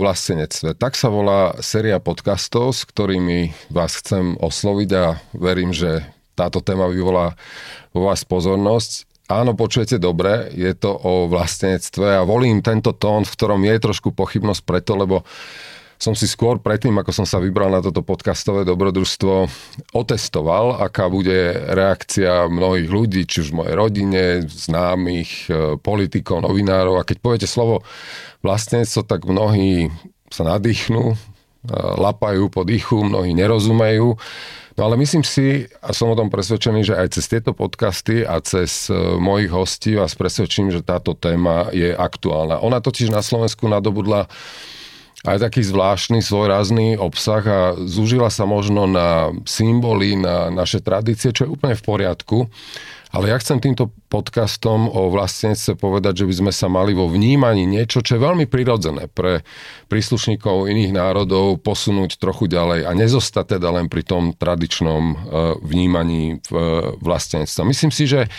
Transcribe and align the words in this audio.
Vlastenectve. 0.00 0.72
Tak 0.80 0.96
sa 0.96 1.12
volá 1.12 1.52
séria 1.60 2.00
podcastov, 2.00 2.72
s 2.72 2.88
ktorými 2.88 3.52
vás 3.68 4.00
chcem 4.00 4.32
osloviť 4.40 4.90
a 4.96 5.20
verím, 5.36 5.76
že 5.76 6.08
táto 6.32 6.64
téma 6.64 6.88
vyvolá 6.88 7.36
vo 7.92 8.08
vás 8.08 8.24
pozornosť. 8.24 9.04
Áno, 9.28 9.52
počujete 9.52 10.00
dobre, 10.00 10.48
je 10.56 10.72
to 10.72 10.90
o 10.90 11.28
vlastenectve 11.28 12.18
a 12.18 12.26
volím 12.26 12.64
tento 12.64 12.96
tón, 12.96 13.28
v 13.28 13.34
ktorom 13.36 13.62
je 13.62 13.76
trošku 13.78 14.10
pochybnosť 14.16 14.62
preto, 14.64 14.96
lebo 14.96 15.22
som 16.00 16.16
si 16.16 16.24
skôr 16.24 16.56
predtým, 16.56 16.96
ako 16.96 17.12
som 17.12 17.26
sa 17.28 17.36
vybral 17.36 17.68
na 17.68 17.84
toto 17.84 18.00
podcastové 18.00 18.64
dobrodružstvo, 18.64 19.52
otestoval, 19.92 20.80
aká 20.80 21.12
bude 21.12 21.52
reakcia 21.52 22.48
mnohých 22.48 22.88
ľudí, 22.88 23.28
či 23.28 23.44
už 23.44 23.52
v 23.52 23.58
mojej 23.60 23.74
rodine, 23.76 24.22
známych, 24.48 25.52
e, 25.52 25.76
politikov, 25.76 26.40
novinárov. 26.40 26.96
A 26.96 27.04
keď 27.04 27.16
poviete 27.20 27.44
slovo 27.44 27.84
vlastníctvo, 28.40 29.04
tak 29.04 29.28
mnohí 29.28 29.92
sa 30.32 30.48
nadýchnú, 30.48 31.12
e, 31.12 31.16
lapajú 32.00 32.48
po 32.48 32.64
dýchu, 32.64 33.04
mnohí 33.04 33.36
nerozumejú. 33.36 34.16
No 34.80 34.88
ale 34.88 34.96
myslím 35.04 35.20
si, 35.20 35.68
a 35.84 35.92
som 35.92 36.08
o 36.08 36.16
tom 36.16 36.32
presvedčený, 36.32 36.80
že 36.80 36.96
aj 36.96 37.20
cez 37.20 37.28
tieto 37.28 37.52
podcasty 37.52 38.24
a 38.24 38.40
cez 38.40 38.88
e, 38.88 38.96
mojich 39.20 39.52
hostí 39.52 40.00
vás 40.00 40.16
presvedčím, 40.16 40.72
že 40.72 40.80
táto 40.80 41.12
téma 41.12 41.68
je 41.76 41.92
aktuálna. 41.92 42.64
Ona 42.64 42.80
totiž 42.80 43.12
na 43.12 43.20
Slovensku 43.20 43.68
nadobudla 43.68 44.32
aj 45.20 45.36
taký 45.36 45.60
zvláštny, 45.60 46.24
svojrázný 46.24 46.96
obsah 46.96 47.44
a 47.44 47.60
zúžila 47.76 48.32
sa 48.32 48.48
možno 48.48 48.88
na 48.88 49.36
symboly, 49.44 50.16
na 50.16 50.48
naše 50.48 50.80
tradície, 50.80 51.36
čo 51.36 51.44
je 51.44 51.52
úplne 51.52 51.76
v 51.76 51.84
poriadku. 51.84 52.38
Ale 53.10 53.34
ja 53.34 53.42
chcem 53.42 53.58
týmto 53.58 53.90
podcastom 54.06 54.86
o 54.86 55.10
vlastníctve 55.10 55.74
povedať, 55.74 56.22
že 56.22 56.28
by 56.30 56.34
sme 56.46 56.52
sa 56.54 56.70
mali 56.70 56.94
vo 56.94 57.10
vnímaní 57.10 57.66
niečo, 57.66 58.06
čo 58.06 58.14
je 58.14 58.22
veľmi 58.22 58.46
prirodzené 58.46 59.10
pre 59.10 59.42
príslušníkov 59.90 60.70
iných 60.70 60.94
národov 60.94 61.58
posunúť 61.58 62.22
trochu 62.22 62.46
ďalej 62.46 62.86
a 62.86 62.94
nezostať 62.94 63.58
teda 63.58 63.74
len 63.74 63.90
pri 63.90 64.06
tom 64.06 64.30
tradičnom 64.30 65.02
e, 65.02 65.14
vnímaní 65.58 66.38
vlastníctva. 67.02 67.62
Myslím 67.66 67.90
si, 67.90 68.06
že 68.06 68.30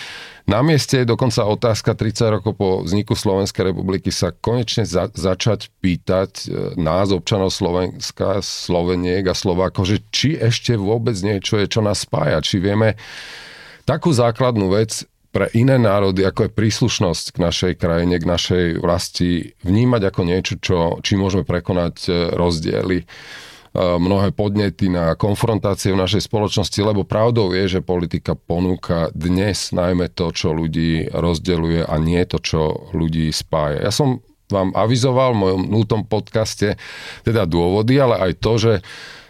na 0.48 0.64
mieste 0.64 1.04
je 1.04 1.12
dokonca 1.12 1.44
otázka 1.44 1.92
30 1.92 2.40
rokov 2.40 2.56
po 2.56 2.82
vzniku 2.88 3.12
Slovenskej 3.12 3.76
republiky 3.76 4.08
sa 4.10 4.32
konečne 4.32 4.88
za, 4.88 5.12
začať 5.12 5.68
pýtať 5.84 6.32
e, 6.48 6.80
nás, 6.80 7.12
občanov 7.12 7.52
Slovenska, 7.52 8.40
Sloveniek 8.40 9.28
a 9.28 9.36
Slovákov, 9.36 9.84
že 9.84 9.98
či 10.16 10.40
ešte 10.40 10.80
vôbec 10.80 11.20
niečo 11.20 11.60
je, 11.60 11.68
čo 11.68 11.84
nás 11.84 12.08
spája, 12.08 12.40
či 12.40 12.64
vieme 12.64 12.96
takú 13.92 14.16
základnú 14.16 14.72
vec 14.72 15.04
pre 15.36 15.52
iné 15.52 15.76
národy, 15.76 16.24
ako 16.24 16.48
je 16.48 16.56
príslušnosť 16.56 17.26
k 17.36 17.38
našej 17.44 17.74
krajine, 17.76 18.16
k 18.20 18.26
našej 18.28 18.66
vlasti, 18.80 19.52
vnímať 19.68 20.02
ako 20.08 20.22
niečo, 20.24 20.54
čo, 20.60 20.80
či 21.04 21.20
môžeme 21.20 21.44
prekonať 21.44 21.96
e, 22.08 22.12
rozdiely 22.36 23.04
e, 23.04 23.06
mnohé 23.76 24.36
podnety 24.36 24.92
na 24.92 25.16
konfrontácie 25.16 25.96
v 25.96 26.04
našej 26.04 26.28
spoločnosti, 26.28 26.80
lebo 26.84 27.08
pravdou 27.08 27.56
je, 27.56 27.80
že 27.80 27.80
politika 27.84 28.36
ponúka 28.36 29.08
dnes 29.16 29.72
najmä 29.72 30.12
to, 30.12 30.36
čo 30.36 30.52
ľudí 30.52 31.12
rozdeľuje 31.12 31.88
a 31.88 31.96
nie 32.00 32.24
to, 32.28 32.40
čo 32.44 32.92
ľudí 32.92 33.32
spája. 33.32 33.88
Ja 33.88 33.92
som 33.92 34.20
vám 34.52 34.76
avizoval 34.76 35.32
v 35.32 35.42
mojom 35.48 35.62
nultom 35.72 36.04
podcaste 36.04 36.76
teda 37.24 37.48
dôvody, 37.48 37.96
ale 38.04 38.20
aj 38.20 38.32
to, 38.44 38.54
že 38.60 38.74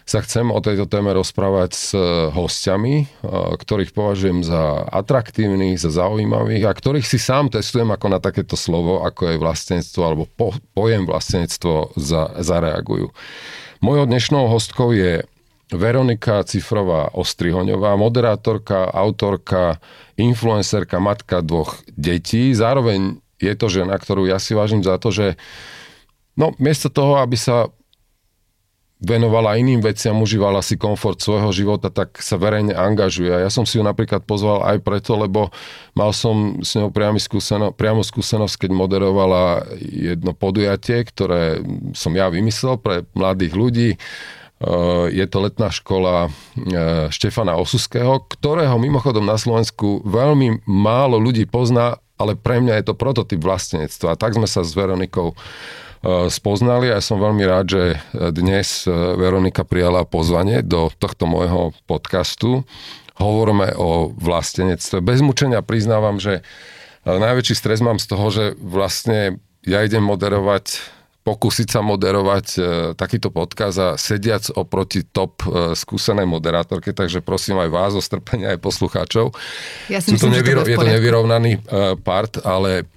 sa 0.02 0.18
chcem 0.22 0.50
o 0.50 0.58
tejto 0.58 0.90
téme 0.90 1.14
rozprávať 1.14 1.70
s 1.72 1.88
e, 1.94 2.00
hostiami, 2.34 2.94
e, 3.02 3.06
ktorých 3.54 3.94
považujem 3.94 4.42
za 4.42 4.86
atraktívnych, 4.90 5.78
za 5.78 5.94
zaujímavých 5.94 6.66
a 6.66 6.72
ktorých 6.74 7.06
si 7.06 7.22
sám 7.22 7.54
testujem 7.54 7.90
ako 7.90 8.06
na 8.10 8.18
takéto 8.18 8.58
slovo, 8.58 9.06
ako 9.06 9.32
je 9.32 9.36
vlastenectvo 9.38 10.00
alebo 10.02 10.24
po, 10.26 10.54
pojem 10.74 11.06
vlastenectvo 11.06 11.94
za, 11.94 12.34
zareagujú. 12.42 13.14
Mojou 13.82 14.04
dnešnou 14.06 14.46
hostkou 14.50 14.94
je 14.94 15.26
Veronika 15.72 16.44
Cifrová 16.44 17.08
Ostrihoňová, 17.16 17.96
moderátorka, 17.96 18.92
autorka, 18.92 19.80
influencerka, 20.20 21.00
matka 21.00 21.40
dvoch 21.40 21.80
detí. 21.96 22.52
Zároveň 22.52 23.18
je 23.40 23.54
to 23.56 23.66
žena, 23.72 23.96
ktorú 23.96 24.28
ja 24.28 24.38
si 24.38 24.52
vážim 24.54 24.84
za 24.84 25.00
to, 25.00 25.10
že 25.10 25.26
no, 26.36 26.52
miesto 26.60 26.92
toho, 26.92 27.18
aby 27.18 27.34
sa 27.34 27.72
venovala 29.02 29.58
iným 29.58 29.82
veciam, 29.82 30.14
užívala 30.22 30.62
si 30.62 30.78
komfort 30.78 31.18
svojho 31.18 31.50
života, 31.50 31.90
tak 31.90 32.22
sa 32.22 32.38
verejne 32.38 32.70
angažuje. 32.70 33.34
A 33.34 33.42
ja 33.42 33.50
som 33.50 33.66
si 33.66 33.76
ju 33.76 33.82
napríklad 33.82 34.22
pozval 34.22 34.62
aj 34.62 34.78
preto, 34.78 35.18
lebo 35.18 35.50
mal 35.98 36.14
som 36.14 36.62
s 36.62 36.78
ňou 36.78 36.94
priamo, 36.94 37.18
skúseno, 37.18 37.74
priamo 37.74 38.06
skúsenosť, 38.06 38.66
keď 38.66 38.70
moderovala 38.70 39.66
jedno 39.82 40.32
podujatie, 40.38 41.02
ktoré 41.02 41.58
som 41.98 42.14
ja 42.14 42.30
vymyslel 42.30 42.78
pre 42.78 43.02
mladých 43.18 43.52
ľudí. 43.58 43.90
E, 43.92 43.98
je 45.10 45.26
to 45.26 45.38
letná 45.42 45.74
škola 45.74 46.30
e, 46.54 47.10
Štefana 47.10 47.58
Osuského, 47.58 48.22
ktorého 48.22 48.78
mimochodom 48.78 49.26
na 49.26 49.34
Slovensku 49.34 50.06
veľmi 50.06 50.62
málo 50.70 51.18
ľudí 51.18 51.50
pozná, 51.50 51.98
ale 52.22 52.38
pre 52.38 52.62
mňa 52.62 52.78
je 52.78 52.84
to 52.86 52.94
prototyp 52.94 53.42
vlastenectva. 53.42 54.14
Tak 54.14 54.38
sme 54.38 54.46
sa 54.46 54.62
s 54.62 54.78
Veronikou 54.78 55.34
spoznali 56.28 56.90
a 56.90 56.98
ja 56.98 57.02
som 57.02 57.22
veľmi 57.22 57.44
rád, 57.46 57.66
že 57.70 57.82
dnes 58.34 58.86
Veronika 58.90 59.62
prijala 59.62 60.02
pozvanie 60.02 60.60
do 60.60 60.90
tohto 60.98 61.30
môjho 61.30 61.70
podcastu. 61.86 62.66
Hovoríme 63.22 63.78
o 63.78 64.10
vlastenectve. 64.10 64.98
Bez 64.98 65.22
mučenia 65.22 65.62
priznávam, 65.62 66.18
že 66.18 66.42
najväčší 67.06 67.54
stres 67.54 67.78
mám 67.78 68.02
z 68.02 68.06
toho, 68.10 68.26
že 68.34 68.44
vlastne 68.58 69.38
ja 69.62 69.86
idem 69.86 70.02
moderovať 70.02 70.82
pokúsiť 71.22 71.68
sa 71.70 71.80
moderovať 71.86 72.46
e, 72.58 72.60
takýto 72.98 73.30
podkaz 73.30 73.74
a 73.78 73.88
sediac 73.94 74.50
oproti 74.58 75.06
top 75.06 75.46
e, 75.46 75.78
skúsenej 75.78 76.26
moderátorke, 76.26 76.90
takže 76.90 77.22
prosím 77.22 77.62
aj 77.62 77.70
vás 77.70 77.92
o 77.94 78.02
strpenie 78.02 78.50
aj 78.50 78.58
poslucháčov. 78.58 79.30
Ja 79.86 80.02
si 80.02 80.18
myslím, 80.18 80.18
to 80.18 80.36
nevyro- 80.42 80.66
je 80.66 80.74
to 80.74 80.90
nevyrovnaný 80.90 81.52
e, 81.62 81.94
part, 82.02 82.42
ale 82.42 82.90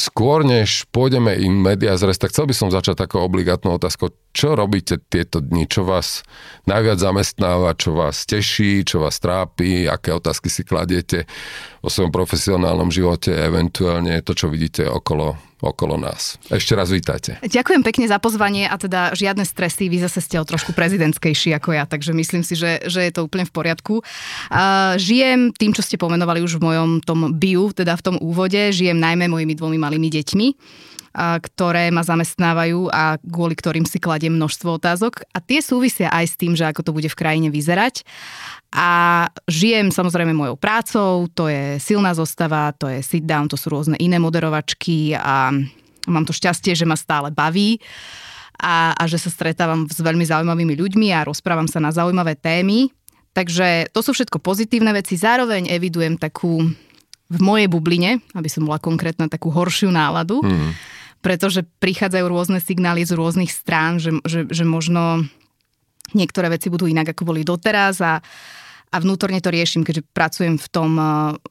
skôr 0.00 0.40
než 0.40 0.88
pôjdeme 0.88 1.36
im 1.36 1.52
media 1.52 1.92
zres, 2.00 2.16
tak 2.16 2.32
chcel 2.32 2.48
by 2.48 2.54
som 2.56 2.72
začať 2.72 3.04
takou 3.04 3.20
obligátnou 3.20 3.76
otázkou. 3.76 4.08
Čo 4.32 4.56
robíte 4.56 4.96
tieto 4.96 5.44
dni? 5.44 5.68
Čo 5.68 5.84
vás 5.84 6.24
najviac 6.64 6.96
zamestnáva? 6.96 7.76
Čo 7.76 7.92
vás 7.92 8.24
teší? 8.24 8.88
Čo 8.88 9.04
vás 9.04 9.20
trápi? 9.20 9.84
Aké 9.84 10.16
otázky 10.16 10.48
si 10.48 10.64
kladiete 10.64 11.28
o 11.80 11.88
svojom 11.88 12.12
profesionálnom 12.12 12.92
živote? 12.92 13.32
Eventuálne 13.32 14.20
to, 14.20 14.36
čo 14.36 14.52
vidíte 14.52 14.88
okolo 14.88 15.50
okolo 15.60 16.00
nás. 16.00 16.40
Ešte 16.48 16.72
raz 16.72 16.88
vítajte. 16.88 17.36
Ďakujem 17.44 17.84
pekne 17.84 18.08
za 18.08 18.16
pozvanie 18.16 18.64
a 18.64 18.80
teda 18.80 19.12
žiadne 19.12 19.44
stresy, 19.44 19.92
vy 19.92 20.00
zase 20.00 20.24
ste 20.24 20.40
o 20.40 20.44
trošku 20.48 20.72
prezidentskejší 20.72 21.52
ako 21.60 21.76
ja, 21.76 21.84
takže 21.84 22.16
myslím 22.16 22.40
si, 22.40 22.56
že, 22.56 22.80
že 22.88 23.04
je 23.04 23.12
to 23.12 23.28
úplne 23.28 23.44
v 23.44 23.52
poriadku. 23.52 24.00
Žijem 24.96 25.52
tým, 25.52 25.76
čo 25.76 25.84
ste 25.84 26.00
pomenovali 26.00 26.40
už 26.40 26.56
v 26.56 26.64
mojom 26.64 26.90
tom 27.04 27.36
biu, 27.36 27.68
teda 27.76 27.92
v 27.92 28.04
tom 28.08 28.16
úvode, 28.24 28.72
žijem 28.72 28.96
najmä 28.96 29.28
mojimi 29.28 29.52
dvomi 29.52 29.76
malými 29.76 30.08
deťmi 30.08 30.48
ktoré 31.14 31.90
ma 31.90 32.06
zamestnávajú 32.06 32.86
a 32.94 33.18
kvôli 33.18 33.58
ktorým 33.58 33.82
si 33.82 33.98
kladiem 33.98 34.38
množstvo 34.38 34.78
otázok. 34.78 35.26
A 35.34 35.42
tie 35.42 35.58
súvisia 35.58 36.06
aj 36.14 36.26
s 36.30 36.38
tým, 36.38 36.54
že 36.54 36.70
ako 36.70 36.86
to 36.86 36.94
bude 36.94 37.10
v 37.10 37.18
krajine 37.18 37.50
vyzerať. 37.50 38.06
A 38.70 39.26
žijem 39.50 39.90
samozrejme 39.90 40.30
mojou 40.30 40.54
prácou, 40.54 41.26
to 41.34 41.50
je 41.50 41.82
silná 41.82 42.14
zostava, 42.14 42.70
to 42.78 42.86
je 42.86 43.02
sit 43.02 43.26
down, 43.26 43.50
to 43.50 43.58
sú 43.58 43.74
rôzne 43.74 43.98
iné 43.98 44.22
moderovačky 44.22 45.18
a 45.18 45.50
mám 46.06 46.24
to 46.24 46.30
šťastie, 46.30 46.78
že 46.78 46.86
ma 46.86 46.94
stále 46.94 47.34
baví 47.34 47.82
a, 48.62 48.94
a 48.94 49.02
že 49.10 49.18
sa 49.18 49.34
stretávam 49.34 49.90
s 49.90 49.98
veľmi 49.98 50.22
zaujímavými 50.22 50.78
ľuďmi 50.78 51.10
a 51.10 51.26
rozprávam 51.26 51.66
sa 51.66 51.82
na 51.82 51.90
zaujímavé 51.90 52.38
témy. 52.38 52.94
Takže 53.34 53.90
to 53.90 54.06
sú 54.06 54.14
všetko 54.14 54.38
pozitívne 54.38 54.94
veci. 54.94 55.18
Zároveň 55.18 55.74
evidujem 55.74 56.14
takú 56.14 56.62
v 57.30 57.38
mojej 57.42 57.66
bubline, 57.66 58.22
aby 58.38 58.46
som 58.50 58.66
bola 58.66 58.78
konkrétna, 58.78 59.30
takú 59.30 59.50
horšiu 59.50 59.90
náladu. 59.90 60.46
Mm 60.46 60.99
pretože 61.20 61.68
prichádzajú 61.80 62.26
rôzne 62.26 62.58
signály 62.60 63.04
z 63.04 63.12
rôznych 63.16 63.52
strán, 63.52 64.00
že, 64.00 64.16
že, 64.24 64.48
že 64.48 64.64
možno 64.64 65.28
niektoré 66.16 66.50
veci 66.50 66.72
budú 66.72 66.88
inak, 66.88 67.12
ako 67.12 67.22
boli 67.28 67.46
doteraz 67.46 68.02
a, 68.02 68.18
a 68.90 68.96
vnútorne 68.98 69.38
to 69.38 69.54
riešim, 69.54 69.86
keďže 69.86 70.02
pracujem 70.10 70.58
v 70.58 70.68
tom 70.72 70.90
eh, 70.98 71.06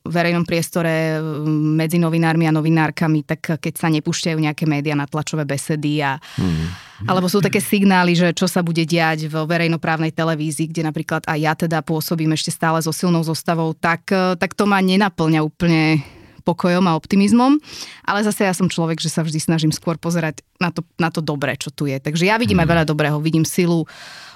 verejnom 0.10 0.44
priestore 0.44 1.16
eh, 1.16 1.22
medzi 1.50 2.02
novinármi 2.02 2.50
a 2.50 2.56
novinárkami, 2.56 3.24
tak 3.24 3.62
keď 3.62 3.74
sa 3.78 3.88
nepúšťajú 3.88 4.38
nejaké 4.38 4.68
médiá 4.68 4.98
na 4.98 5.08
tlačové 5.08 5.48
besedy 5.48 6.04
a 6.04 6.20
mm. 6.20 6.90
Alebo 7.08 7.32
sú 7.32 7.40
také 7.40 7.64
signály, 7.64 8.12
že 8.12 8.36
čo 8.36 8.44
sa 8.44 8.60
bude 8.60 8.84
diať 8.84 9.32
v 9.32 9.48
verejnoprávnej 9.48 10.12
televízii, 10.12 10.68
kde 10.68 10.84
napríklad 10.84 11.24
aj 11.32 11.40
ja 11.40 11.56
teda 11.56 11.80
pôsobím 11.80 12.36
ešte 12.36 12.52
stále 12.52 12.84
so 12.84 12.92
silnou 12.92 13.24
zostavou, 13.24 13.72
tak, 13.72 14.12
eh, 14.12 14.36
tak 14.36 14.52
to 14.52 14.68
ma 14.68 14.84
nenaplňa 14.84 15.40
úplne 15.40 16.04
spokojom 16.50 16.90
a 16.90 16.98
optimizmom, 16.98 17.62
ale 18.10 18.26
zase 18.26 18.50
ja 18.50 18.58
som 18.58 18.66
človek, 18.66 18.98
že 18.98 19.14
sa 19.14 19.22
vždy 19.22 19.38
snažím 19.38 19.70
skôr 19.70 20.02
pozerať 20.02 20.42
na 20.58 20.74
to, 20.74 20.82
na 20.98 21.14
to 21.14 21.22
dobré, 21.22 21.54
čo 21.54 21.70
tu 21.70 21.86
je. 21.86 22.02
Takže 22.02 22.26
ja 22.26 22.42
vidím 22.42 22.58
mm. 22.58 22.66
aj 22.66 22.68
mhm. 22.68 22.74
veľa 22.74 22.86
dobrého, 22.90 23.18
vidím 23.22 23.46
silu 23.46 23.86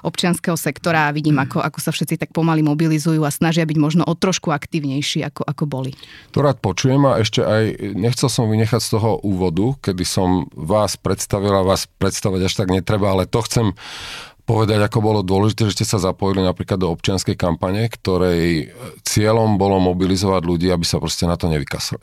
občianského 0.06 0.54
sektora 0.54 1.10
a 1.10 1.16
vidím, 1.16 1.42
mm. 1.42 1.44
ako, 1.50 1.58
ako 1.66 1.80
sa 1.82 1.90
všetci 1.90 2.22
tak 2.22 2.30
pomaly 2.30 2.62
mobilizujú 2.62 3.26
a 3.26 3.34
snažia 3.34 3.66
byť 3.66 3.78
možno 3.82 4.06
o 4.06 4.14
trošku 4.14 4.54
aktívnejší, 4.54 5.26
ako, 5.26 5.42
ako 5.42 5.64
boli. 5.66 5.92
To 6.38 6.46
rád 6.46 6.62
počujem 6.62 7.02
a 7.10 7.18
ešte 7.18 7.42
aj 7.42 7.64
nechcel 7.98 8.30
som 8.30 8.46
vynechať 8.46 8.78
z 8.84 8.90
toho 8.94 9.18
úvodu, 9.26 9.74
kedy 9.82 10.06
som 10.06 10.46
vás 10.54 10.94
predstavila, 11.02 11.66
vás 11.66 11.90
predstavať 11.98 12.46
až 12.46 12.54
tak 12.54 12.70
netreba, 12.70 13.10
ale 13.10 13.26
to 13.26 13.42
chcem 13.42 13.74
povedať, 14.44 14.80
ako 14.84 15.00
bolo 15.00 15.20
dôležité, 15.24 15.72
že 15.72 15.76
ste 15.80 15.86
sa 15.88 16.04
zapojili 16.04 16.44
napríklad 16.44 16.76
do 16.76 16.92
občianskej 16.92 17.40
kampane, 17.40 17.88
ktorej 17.88 18.76
cieľom 19.08 19.56
bolo 19.56 19.80
mobilizovať 19.80 20.42
ľudí, 20.44 20.68
aby 20.68 20.84
sa 20.84 21.00
proste 21.00 21.24
na 21.24 21.40
to 21.40 21.48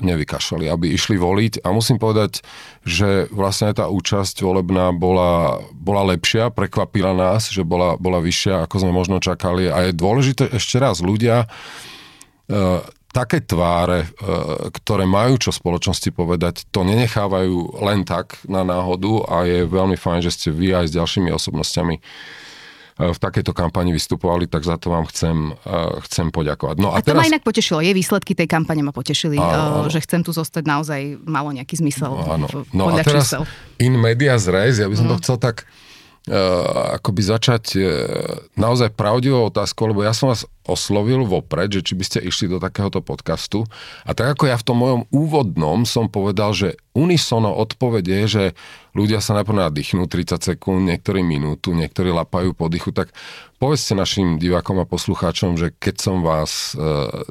nevykašľali, 0.01 0.65
aby 0.73 0.87
išli 0.89 1.21
voliť. 1.21 1.61
A 1.61 1.69
musím 1.77 2.01
povedať, 2.01 2.41
že 2.81 3.29
vlastne 3.29 3.77
tá 3.77 3.93
účasť 3.93 4.41
volebná 4.41 4.97
bola, 4.97 5.61
bola 5.77 6.17
lepšia, 6.17 6.49
prekvapila 6.49 7.13
nás, 7.13 7.53
že 7.53 7.61
bola, 7.61 8.01
bola 8.01 8.25
vyššia, 8.25 8.65
ako 8.65 8.77
sme 8.89 8.93
možno 8.97 9.21
čakali. 9.21 9.69
A 9.69 9.89
je 9.89 9.93
dôležité 9.93 10.49
ešte 10.49 10.81
raz, 10.81 11.05
ľudia 11.05 11.45
také 13.11 13.43
tváre, 13.43 14.07
e, 14.07 14.09
ktoré 14.71 15.05
majú 15.05 15.35
čo 15.37 15.51
spoločnosti 15.51 16.15
povedať, 16.15 16.71
to 16.71 16.87
nenechávajú 16.87 17.83
len 17.83 18.07
tak 18.07 18.39
na 18.47 18.63
náhodu 18.63 19.27
a 19.27 19.37
je 19.47 19.67
veľmi 19.67 19.99
fajn, 19.99 20.21
že 20.23 20.31
ste 20.31 20.49
vy 20.55 20.75
aj 20.75 20.85
s 20.91 20.93
ďalšími 20.95 21.31
osobnostiami 21.35 21.99
e, 21.99 22.03
v 23.11 23.19
takejto 23.19 23.51
kampani 23.51 23.91
vystupovali, 23.91 24.47
tak 24.47 24.63
za 24.63 24.79
to 24.79 24.95
vám 24.95 25.11
chcem, 25.11 25.59
e, 25.59 25.75
chcem 26.07 26.31
poďakovať. 26.31 26.77
No 26.79 26.95
a, 26.95 26.99
a 26.99 27.03
to 27.03 27.11
teraz... 27.11 27.27
ma 27.27 27.31
inak 27.35 27.43
potešilo, 27.43 27.83
je 27.83 27.91
výsledky 27.91 28.39
tej 28.39 28.47
kampane 28.47 28.87
ma 28.87 28.95
potešili, 28.95 29.43
áno, 29.43 29.85
áno. 29.85 29.91
že 29.91 29.99
chcem 30.07 30.23
tu 30.23 30.31
zostať 30.31 30.63
naozaj 30.63 31.19
malo 31.27 31.51
nejaký 31.51 31.83
zmysel. 31.83 32.15
No, 32.15 32.27
áno. 32.31 32.47
no 32.71 32.95
a 32.95 33.03
teraz 33.03 33.35
čísel. 33.35 33.43
in 33.83 33.99
media 33.99 34.39
res, 34.39 34.79
ja 34.79 34.87
by 34.87 34.95
som 34.95 35.11
mm. 35.11 35.13
to 35.19 35.21
chcel 35.27 35.37
tak 35.37 35.67
akoby 37.01 37.25
začať 37.25 37.81
naozaj 38.53 38.93
pravdivou 38.93 39.49
otázkou, 39.49 39.89
lebo 39.89 40.05
ja 40.05 40.13
som 40.13 40.29
vás 40.29 40.45
oslovil 40.69 41.25
vopred, 41.25 41.73
že 41.73 41.81
či 41.81 41.95
by 41.97 42.05
ste 42.05 42.19
išli 42.21 42.47
do 42.53 42.61
takéhoto 42.61 43.01
podcastu. 43.01 43.65
A 44.05 44.13
tak 44.13 44.37
ako 44.37 44.45
ja 44.51 44.57
v 44.61 44.67
tom 44.67 44.79
mojom 44.81 45.03
úvodnom 45.09 45.89
som 45.89 46.13
povedal, 46.13 46.53
že 46.53 46.77
unisono 46.93 47.55
odpoveď 47.55 48.05
je, 48.05 48.23
že 48.27 48.45
ľudia 48.93 49.23
sa 49.23 49.39
najprv 49.39 49.71
nadýchnú 49.71 50.11
30 50.11 50.43
sekúnd, 50.43 50.83
niektorí 50.91 51.23
minútu, 51.23 51.71
niektorí 51.73 52.11
lapajú 52.11 52.53
po 52.53 52.67
dychu, 52.67 52.91
tak 52.91 53.15
povedzte 53.63 53.95
našim 53.95 54.37
divákom 54.43 54.83
a 54.83 54.89
poslucháčom, 54.89 55.55
že 55.55 55.71
keď 55.79 55.95
som 56.03 56.17
vás 56.27 56.75
e, 56.75 56.83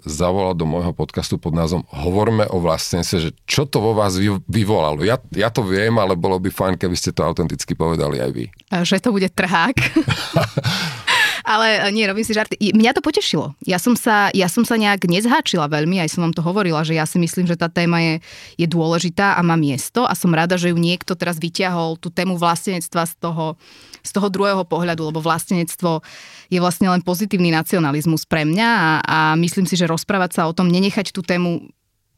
zavolal 0.07 0.55
do 0.55 0.63
môjho 0.63 0.95
podcastu 0.95 1.35
pod 1.35 1.51
názvom 1.51 1.83
Hovorme 1.91 2.47
o 2.47 2.63
vlastenstve, 2.63 3.17
že 3.19 3.31
čo 3.43 3.67
to 3.67 3.83
vo 3.83 3.91
vás 3.91 4.15
vy, 4.15 4.39
vyvolalo. 4.47 5.03
Ja, 5.03 5.19
ja 5.35 5.51
to 5.51 5.65
viem, 5.67 5.99
ale 5.99 6.15
bolo 6.15 6.39
by 6.39 6.47
fajn, 6.47 6.79
keby 6.79 6.95
ste 6.95 7.11
to 7.11 7.27
autenticky 7.27 7.75
povedali 7.75 8.23
aj 8.23 8.31
vy. 8.31 8.45
Že 8.71 8.97
to 9.03 9.09
bude 9.11 9.27
trhák. 9.35 9.75
Ale 11.44 11.88
e, 11.88 11.91
nie, 11.95 12.06
robím 12.06 12.25
si 12.25 12.36
žarty. 12.36 12.56
Mňa 12.59 12.97
to 12.97 13.01
potešilo. 13.03 13.56
Ja 13.63 13.80
som 13.80 13.94
sa, 13.94 14.33
ja 14.36 14.47
som 14.51 14.63
sa 14.63 14.75
nejak 14.75 15.06
nezháčila 15.06 15.69
veľmi, 15.71 16.00
aj 16.01 16.15
som 16.15 16.25
vám 16.25 16.36
to 16.36 16.44
hovorila, 16.44 16.83
že 16.83 16.97
ja 16.97 17.06
si 17.07 17.21
myslím, 17.21 17.47
že 17.47 17.59
tá 17.59 17.71
téma 17.71 18.00
je, 18.01 18.13
je 18.59 18.68
dôležitá 18.68 19.36
a 19.38 19.41
má 19.45 19.56
miesto 19.56 20.03
a 20.03 20.13
som 20.13 20.33
rada, 20.36 20.59
že 20.59 20.71
ju 20.71 20.77
niekto 20.77 21.15
teraz 21.15 21.39
vyťahol, 21.39 22.00
tú 22.00 22.12
tému 22.12 22.36
vlastenectva 22.36 23.07
z 23.07 23.13
toho, 23.19 23.56
z 24.03 24.12
toho 24.15 24.27
druhého 24.27 24.63
pohľadu, 24.68 25.12
lebo 25.13 25.24
vlastenectvo 25.24 26.01
je 26.50 26.59
vlastne 26.59 26.89
len 26.89 27.06
pozitívny 27.06 27.53
nacionalizmus 27.53 28.25
pre 28.25 28.44
mňa 28.44 28.69
a, 28.69 28.89
a 29.06 29.18
myslím 29.38 29.69
si, 29.69 29.77
že 29.77 29.89
rozprávať 29.89 30.41
sa 30.41 30.41
o 30.50 30.56
tom, 30.56 30.68
nenechať 30.68 31.13
tú 31.13 31.21
tému 31.21 31.69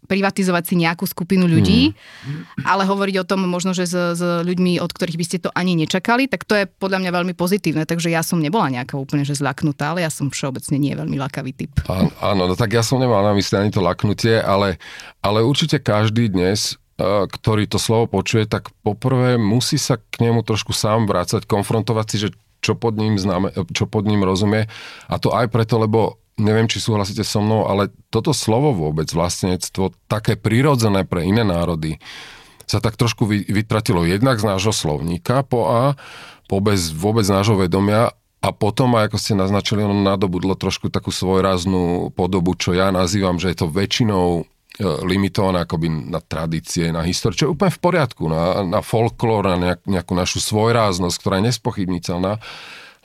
privatizovať 0.10 0.64
si 0.66 0.76
nejakú 0.82 1.06
skupinu 1.06 1.46
ľudí, 1.46 1.94
mm. 1.94 2.66
ale 2.66 2.84
hovoriť 2.90 3.16
o 3.22 3.28
tom 3.28 3.46
možno, 3.46 3.72
že 3.72 3.86
s, 3.86 3.96
s 4.18 4.22
ľuďmi, 4.22 4.82
od 4.82 4.90
ktorých 4.90 5.20
by 5.20 5.26
ste 5.26 5.38
to 5.42 5.50
ani 5.54 5.78
nečakali, 5.78 6.26
tak 6.26 6.44
to 6.46 6.58
je 6.58 6.66
podľa 6.66 7.06
mňa 7.06 7.12
veľmi 7.14 7.34
pozitívne. 7.38 7.86
Takže 7.86 8.10
ja 8.10 8.26
som 8.26 8.42
nebola 8.42 8.68
nejaká 8.74 8.98
úplne 8.98 9.24
že 9.24 9.38
zľaknutá, 9.38 9.94
ale 9.94 10.04
ja 10.04 10.12
som 10.12 10.34
všeobecne 10.34 10.78
nie 10.82 10.94
veľmi 10.98 11.18
lakavý 11.22 11.54
typ. 11.54 11.72
Áno, 12.22 12.50
no 12.50 12.54
tak 12.58 12.74
ja 12.74 12.82
som 12.82 12.98
nemal 12.98 13.22
na 13.22 13.34
mysli 13.38 13.56
ani 13.58 13.72
to 13.72 13.80
laknutie, 13.80 14.42
ale, 14.42 14.82
ale 15.22 15.46
určite 15.46 15.78
každý 15.78 16.28
dnes 16.28 16.76
e, 16.98 17.26
ktorý 17.30 17.66
to 17.70 17.78
slovo 17.78 18.22
počuje, 18.22 18.46
tak 18.46 18.70
poprvé 18.86 19.38
musí 19.38 19.78
sa 19.78 19.98
k 19.98 20.30
nemu 20.30 20.46
trošku 20.46 20.74
sám 20.74 21.06
vrácať, 21.06 21.46
konfrontovať 21.46 22.06
si, 22.10 22.18
že 22.28 22.30
čo 22.62 22.78
pod 22.78 22.94
ním, 22.94 23.18
známe, 23.18 23.50
čo 23.74 23.90
pod 23.90 24.06
ním 24.06 24.22
rozumie. 24.22 24.70
A 25.10 25.18
to 25.18 25.34
aj 25.34 25.50
preto, 25.50 25.82
lebo 25.82 26.21
neviem, 26.40 26.68
či 26.70 26.80
súhlasíte 26.80 27.26
so 27.26 27.44
mnou, 27.44 27.68
ale 27.68 27.92
toto 28.14 28.32
slovo 28.32 28.72
vôbec, 28.72 29.08
vlastenectvo, 29.12 29.92
také 30.08 30.40
prirodzené 30.40 31.04
pre 31.04 31.28
iné 31.28 31.44
národy, 31.44 32.00
sa 32.70 32.80
tak 32.80 32.96
trošku 32.96 33.28
vytratilo 33.28 34.08
jednak 34.08 34.40
z 34.40 34.48
nášho 34.48 34.72
slovníka 34.72 35.44
po 35.44 35.68
A, 35.68 35.82
po 36.48 36.64
bez 36.64 36.96
vôbec 36.96 37.28
nášho 37.28 37.60
vedomia 37.60 38.16
a 38.42 38.50
potom, 38.50 38.98
ako 38.98 39.22
ste 39.22 39.38
naznačili, 39.38 39.86
ono 39.86 39.94
nadobudlo 40.02 40.58
trošku 40.58 40.90
takú 40.90 41.14
svojráznú 41.14 42.10
podobu, 42.16 42.58
čo 42.58 42.74
ja 42.74 42.90
nazývam, 42.90 43.38
že 43.38 43.54
je 43.54 43.58
to 43.62 43.68
väčšinou 43.70 44.26
e, 44.42 44.44
limitované 45.06 45.62
akoby 45.62 46.10
na 46.10 46.18
tradície, 46.24 46.90
na 46.90 47.06
históriu, 47.06 47.38
čo 47.38 47.46
je 47.46 47.54
úplne 47.54 47.70
v 47.70 47.82
poriadku, 47.86 48.24
na, 48.26 48.66
na 48.66 48.82
folklór, 48.82 49.46
na 49.46 49.58
nejak, 49.62 49.82
nejakú 49.86 50.14
našu 50.18 50.42
svojráznosť, 50.42 51.16
ktorá 51.22 51.38
je 51.38 51.54
nespochybniteľná. 51.54 52.42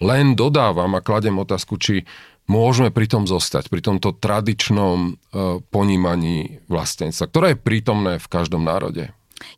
Len 0.00 0.32
dodávam 0.32 0.96
a 0.96 1.04
kladem 1.04 1.36
otázku, 1.36 1.76
či 1.76 2.08
môžeme 2.46 2.94
pri 2.94 3.06
tom 3.10 3.26
zostať, 3.26 3.68
pri 3.68 3.82
tomto 3.82 4.14
tradičnom 4.14 4.98
e, 4.98 5.12
ponímaní 5.68 6.62
vlastenstva, 6.70 7.30
ktoré 7.30 7.46
je 7.54 7.62
prítomné 7.62 8.12
v 8.22 8.26
každom 8.30 8.62
národe. 8.62 9.10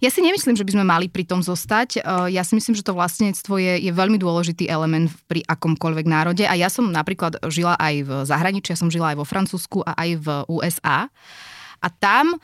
Ja 0.02 0.10
si 0.10 0.18
nemyslím, 0.18 0.58
že 0.58 0.66
by 0.66 0.74
sme 0.74 0.84
mali 0.84 1.06
pri 1.06 1.22
tom 1.22 1.38
zostať. 1.44 2.00
E, 2.00 2.34
ja 2.34 2.42
si 2.42 2.56
myslím, 2.56 2.74
že 2.74 2.82
to 2.82 2.96
vlastníctvo 2.96 3.54
je, 3.60 3.74
je 3.84 3.92
veľmi 3.92 4.18
dôležitý 4.18 4.66
element 4.66 5.12
pri 5.28 5.44
akomkoľvek 5.46 6.06
národe. 6.08 6.44
A 6.48 6.56
ja 6.58 6.72
som 6.72 6.88
napríklad 6.88 7.38
žila 7.46 7.76
aj 7.78 7.94
v 8.02 8.10
zahraničí, 8.26 8.74
ja 8.74 8.80
som 8.80 8.90
žila 8.90 9.14
aj 9.14 9.18
vo 9.20 9.28
Francúzsku 9.28 9.84
a 9.84 9.92
aj 9.94 10.10
v 10.18 10.28
USA. 10.48 11.06
A 11.78 11.88
tam 11.92 12.40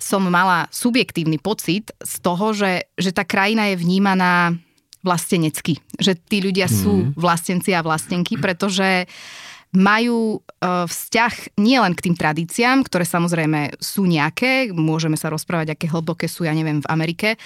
som 0.00 0.26
mala 0.26 0.66
subjektívny 0.74 1.38
pocit 1.38 1.94
z 2.02 2.14
toho, 2.18 2.50
že, 2.50 2.90
že 2.98 3.14
tá 3.14 3.22
krajina 3.22 3.70
je 3.70 3.78
vnímaná 3.78 4.58
vlastenecky. 5.06 5.78
Že 5.94 6.12
tí 6.26 6.42
ľudia 6.42 6.66
mm. 6.66 6.74
sú 6.74 6.94
mhm. 6.98 7.08
vlastenci 7.14 7.70
a 7.76 7.84
vlastenky, 7.86 8.40
pretože 8.42 9.06
uh, 9.06 9.51
majú 9.72 10.36
e, 10.36 10.38
vzťah 10.84 11.56
nielen 11.56 11.96
k 11.96 12.04
tým 12.08 12.16
tradíciám, 12.16 12.84
ktoré 12.84 13.08
samozrejme 13.08 13.80
sú 13.80 14.04
nejaké, 14.04 14.68
môžeme 14.68 15.16
sa 15.16 15.32
rozprávať, 15.32 15.72
aké 15.72 15.88
hlboké 15.88 16.28
sú, 16.28 16.44
ja 16.44 16.52
neviem, 16.52 16.84
v 16.84 16.90
Amerike, 16.92 17.40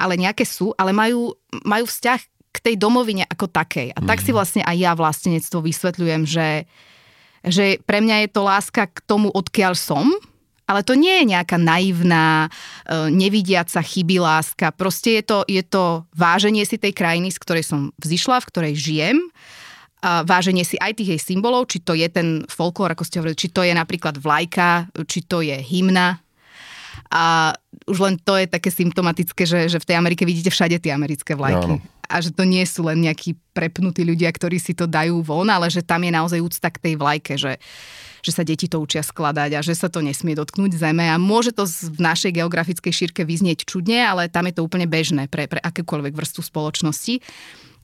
ale 0.00 0.16
nejaké 0.16 0.48
sú, 0.48 0.72
ale 0.80 0.96
majú, 0.96 1.36
majú 1.68 1.84
vzťah 1.84 2.20
k 2.56 2.58
tej 2.64 2.74
domovine 2.80 3.28
ako 3.28 3.52
takej. 3.52 3.92
A 3.92 4.00
tak 4.00 4.24
si 4.24 4.32
mhm. 4.32 4.36
vlastne 4.40 4.62
aj 4.64 4.76
ja 4.80 4.92
vlastenectvo 4.96 5.60
vysvetľujem, 5.60 6.22
že, 6.24 6.48
že 7.44 7.76
pre 7.84 8.00
mňa 8.00 8.24
je 8.24 8.28
to 8.32 8.40
láska 8.40 8.88
k 8.88 8.98
tomu, 9.04 9.28
odkiaľ 9.28 9.76
som, 9.76 10.08
ale 10.66 10.82
to 10.82 10.98
nie 10.98 11.22
je 11.22 11.30
nejaká 11.36 11.60
naivná, 11.60 12.48
e, 12.88 13.12
nevidiaca 13.12 13.84
chyby 13.84 14.16
láska. 14.18 14.72
Proste 14.72 15.20
je 15.20 15.22
to, 15.22 15.38
je 15.44 15.62
to 15.62 16.08
váženie 16.16 16.64
si 16.64 16.80
tej 16.80 16.96
krajiny, 16.96 17.28
z 17.30 17.38
ktorej 17.38 17.68
som 17.68 17.92
vzýšla, 18.00 18.42
v 18.42 18.48
ktorej 18.48 18.74
žijem 18.74 19.20
váženie 20.02 20.62
si 20.62 20.76
aj 20.76 20.98
tých 21.00 21.16
jej 21.16 21.20
symbolov, 21.34 21.72
či 21.72 21.80
to 21.80 21.96
je 21.96 22.06
ten 22.06 22.44
folklór, 22.46 22.92
ako 22.92 23.04
ste 23.06 23.18
hovorili, 23.18 23.38
či 23.38 23.48
to 23.50 23.64
je 23.64 23.72
napríklad 23.72 24.20
vlajka, 24.20 24.92
či 25.08 25.24
to 25.24 25.40
je 25.40 25.56
hymna. 25.56 26.20
A 27.10 27.54
už 27.86 27.98
len 28.02 28.14
to 28.18 28.34
je 28.34 28.50
také 28.50 28.68
symptomatické, 28.68 29.46
že, 29.46 29.70
že 29.70 29.78
v 29.78 29.88
tej 29.88 29.96
Amerike 29.96 30.26
vidíte 30.26 30.50
všade 30.50 30.82
tie 30.82 30.90
americké 30.90 31.38
vlajky. 31.38 31.78
Áno. 31.78 31.84
A 32.06 32.22
že 32.22 32.30
to 32.30 32.46
nie 32.46 32.62
sú 32.62 32.86
len 32.86 33.02
nejakí 33.02 33.34
prepnutí 33.50 34.06
ľudia, 34.06 34.30
ktorí 34.30 34.62
si 34.62 34.78
to 34.78 34.86
dajú 34.86 35.22
von, 35.26 35.50
ale 35.50 35.66
že 35.70 35.82
tam 35.82 36.02
je 36.06 36.12
naozaj 36.14 36.38
úcta 36.38 36.70
k 36.70 36.82
tej 36.82 36.94
vlajke, 36.94 37.34
že, 37.34 37.58
že 38.22 38.30
sa 38.30 38.46
deti 38.46 38.70
to 38.70 38.78
učia 38.78 39.02
skladať 39.02 39.58
a 39.58 39.60
že 39.62 39.74
sa 39.74 39.90
to 39.90 40.02
nesmie 40.02 40.38
dotknúť 40.38 40.78
zeme. 40.78 41.06
A 41.10 41.18
môže 41.18 41.50
to 41.50 41.66
v 41.66 41.98
našej 41.98 42.38
geografickej 42.42 42.92
šírke 42.94 43.22
vyznieť 43.26 43.66
čudne, 43.66 44.06
ale 44.06 44.30
tam 44.30 44.46
je 44.46 44.54
to 44.54 44.62
úplne 44.62 44.86
bežné 44.86 45.26
pre, 45.26 45.50
pre 45.50 45.58
akékoľvek 45.58 46.14
vrstu 46.14 46.46
spoločnosti. 46.46 47.22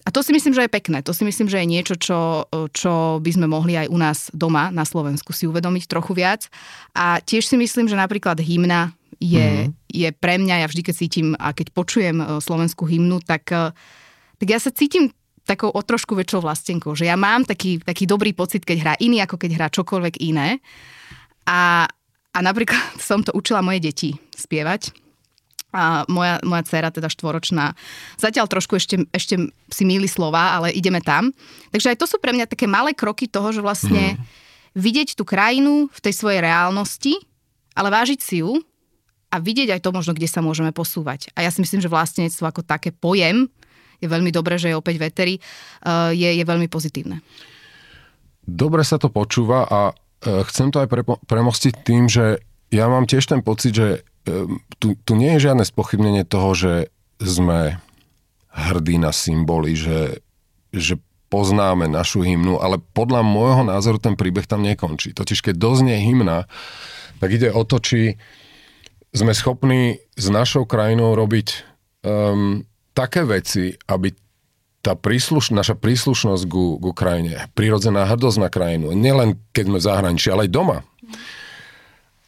A 0.02 0.10
to 0.10 0.18
si 0.22 0.34
myslím, 0.34 0.50
že 0.50 0.66
je 0.66 0.74
pekné. 0.74 0.98
To 1.06 1.14
si 1.14 1.22
myslím, 1.22 1.46
že 1.46 1.62
je 1.62 1.66
niečo, 1.66 1.94
čo, 1.94 2.50
čo 2.74 3.22
by 3.22 3.30
sme 3.30 3.46
mohli 3.46 3.78
aj 3.78 3.86
u 3.86 3.98
nás 3.98 4.18
doma 4.34 4.74
na 4.74 4.82
Slovensku 4.82 5.30
si 5.30 5.46
uvedomiť 5.46 5.86
trochu 5.86 6.18
viac. 6.18 6.50
A 6.90 7.22
tiež 7.22 7.46
si 7.46 7.54
myslím, 7.54 7.86
že 7.86 7.94
napríklad 7.94 8.42
hymna 8.42 8.90
je, 9.22 9.70
mm. 9.70 9.72
je 9.86 10.08
pre 10.10 10.42
mňa, 10.42 10.66
ja 10.66 10.66
vždy, 10.66 10.82
keď 10.82 10.94
cítim 10.98 11.28
a 11.38 11.54
keď 11.54 11.70
počujem 11.70 12.18
e, 12.18 12.24
slovenskú 12.42 12.82
hymnu, 12.90 13.22
tak, 13.22 13.46
e, 13.54 13.70
tak 14.42 14.48
ja 14.50 14.58
sa 14.58 14.74
cítim 14.74 15.14
takou 15.46 15.70
o 15.70 15.80
trošku 15.82 16.18
väčšou 16.18 16.42
vlastenkou. 16.42 16.98
Že 16.98 17.06
ja 17.06 17.14
mám 17.14 17.46
taký, 17.46 17.78
taký 17.78 18.02
dobrý 18.10 18.34
pocit, 18.34 18.66
keď 18.66 18.76
hrá 18.82 18.94
iný, 18.98 19.22
ako 19.22 19.38
keď 19.38 19.50
hrá 19.54 19.66
čokoľvek 19.70 20.18
iné. 20.18 20.58
A, 21.46 21.86
a 22.34 22.38
napríklad 22.42 22.98
som 22.98 23.22
to 23.22 23.30
učila 23.38 23.62
moje 23.62 23.78
deti 23.78 24.10
spievať 24.34 25.01
a 25.72 26.04
moja, 26.06 26.36
moja 26.44 26.62
dcera, 26.68 26.92
teda 26.92 27.08
štvoročná, 27.08 27.72
zatiaľ 28.20 28.46
trošku 28.46 28.76
ešte, 28.76 29.08
ešte 29.10 29.40
si 29.72 29.82
míli 29.88 30.04
slova, 30.04 30.60
ale 30.60 30.68
ideme 30.76 31.00
tam. 31.00 31.32
Takže 31.72 31.96
aj 31.96 31.98
to 31.98 32.06
sú 32.06 32.20
pre 32.20 32.36
mňa 32.36 32.46
také 32.46 32.68
malé 32.68 32.92
kroky 32.92 33.24
toho, 33.24 33.50
že 33.56 33.64
vlastne 33.64 34.14
mm. 34.14 34.22
vidieť 34.76 35.16
tú 35.16 35.24
krajinu 35.24 35.88
v 35.88 36.00
tej 36.04 36.12
svojej 36.12 36.44
reálnosti, 36.44 37.16
ale 37.72 37.88
vážiť 37.88 38.20
si 38.20 38.44
ju 38.44 38.60
a 39.32 39.40
vidieť 39.40 39.72
aj 39.72 39.80
to 39.80 39.90
možno, 39.96 40.12
kde 40.12 40.28
sa 40.28 40.44
môžeme 40.44 40.76
posúvať. 40.76 41.32
A 41.32 41.40
ja 41.40 41.48
si 41.48 41.64
myslím, 41.64 41.80
že 41.80 41.88
vlastnenectvo 41.88 42.44
ako 42.44 42.60
také 42.68 42.92
pojem, 42.92 43.48
je 43.96 44.10
veľmi 44.10 44.28
dobré, 44.34 44.60
že 44.60 44.68
je 44.68 44.76
opäť 44.76 45.00
veteri, 45.00 45.40
uh, 45.40 46.12
je, 46.12 46.26
je 46.26 46.44
veľmi 46.44 46.68
pozitívne. 46.68 47.24
Dobre 48.42 48.82
sa 48.82 48.98
to 48.98 49.08
počúva 49.08 49.64
a 49.64 49.80
uh, 49.94 50.42
chcem 50.50 50.68
to 50.74 50.84
aj 50.84 50.88
pre, 50.90 51.06
premostiť 51.06 51.74
tým, 51.86 52.10
že 52.10 52.42
ja 52.74 52.90
mám 52.90 53.06
tiež 53.08 53.24
ten 53.24 53.40
pocit, 53.40 53.72
že 53.72 54.02
tu, 54.78 54.94
tu 54.94 55.12
nie 55.18 55.34
je 55.36 55.50
žiadne 55.50 55.64
spochybnenie 55.66 56.22
toho, 56.22 56.54
že 56.54 56.72
sme 57.18 57.78
hrdí 58.52 59.00
na 59.00 59.10
symboly, 59.10 59.74
že, 59.74 60.22
že 60.74 61.00
poznáme 61.32 61.88
našu 61.88 62.20
hymnu, 62.20 62.60
ale 62.60 62.76
podľa 62.92 63.24
môjho 63.24 63.64
názoru 63.64 63.96
ten 63.96 64.14
príbeh 64.20 64.44
tam 64.44 64.60
nekončí. 64.60 65.16
Totiž 65.16 65.40
keď 65.40 65.54
doznie 65.56 65.96
hymna, 66.04 66.44
tak 67.18 67.32
ide 67.32 67.48
o 67.48 67.64
to, 67.64 67.80
či 67.80 68.20
sme 69.16 69.32
schopní 69.32 70.04
s 70.12 70.26
našou 70.28 70.68
krajinou 70.68 71.16
robiť 71.16 71.48
um, 72.04 72.64
také 72.92 73.24
veci, 73.24 73.72
aby 73.88 74.12
tá 74.82 74.98
prísluš, 74.98 75.54
naša 75.54 75.78
príslušnosť 75.78 76.44
ku, 76.50 76.76
ku 76.82 76.90
krajine, 76.90 77.48
prírodzená 77.54 78.04
hrdosť 78.04 78.38
na 78.42 78.50
krajinu, 78.50 78.92
nielen 78.92 79.38
keď 79.54 79.64
sme 79.70 79.78
v 79.78 79.86
zahraničí, 79.86 80.28
ale 80.28 80.50
aj 80.50 80.52
doma, 80.52 80.78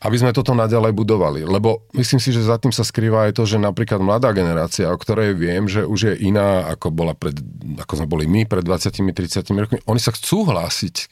aby 0.04 0.16
sme 0.20 0.36
toto 0.36 0.52
naďalej 0.52 0.92
budovali. 0.92 1.48
Lebo 1.48 1.88
myslím 1.96 2.20
si, 2.20 2.28
že 2.28 2.44
za 2.44 2.60
tým 2.60 2.70
sa 2.76 2.84
skrýva 2.84 3.26
aj 3.26 3.40
to, 3.40 3.48
že 3.48 3.56
napríklad 3.56 4.04
mladá 4.04 4.36
generácia, 4.36 4.92
o 4.92 5.00
ktorej 5.00 5.32
viem, 5.32 5.64
že 5.64 5.88
už 5.88 6.12
je 6.12 6.14
iná, 6.28 6.68
ako, 6.68 6.92
bola 6.92 7.16
pred, 7.16 7.32
ako 7.80 8.04
sme 8.04 8.06
boli 8.06 8.28
my 8.28 8.44
pred 8.44 8.60
20-30 8.60 9.48
rokmi, 9.48 9.78
oni 9.88 10.00
sa 10.00 10.12
chcú 10.12 10.44
hlásiť 10.44 10.96
e, 11.00 11.04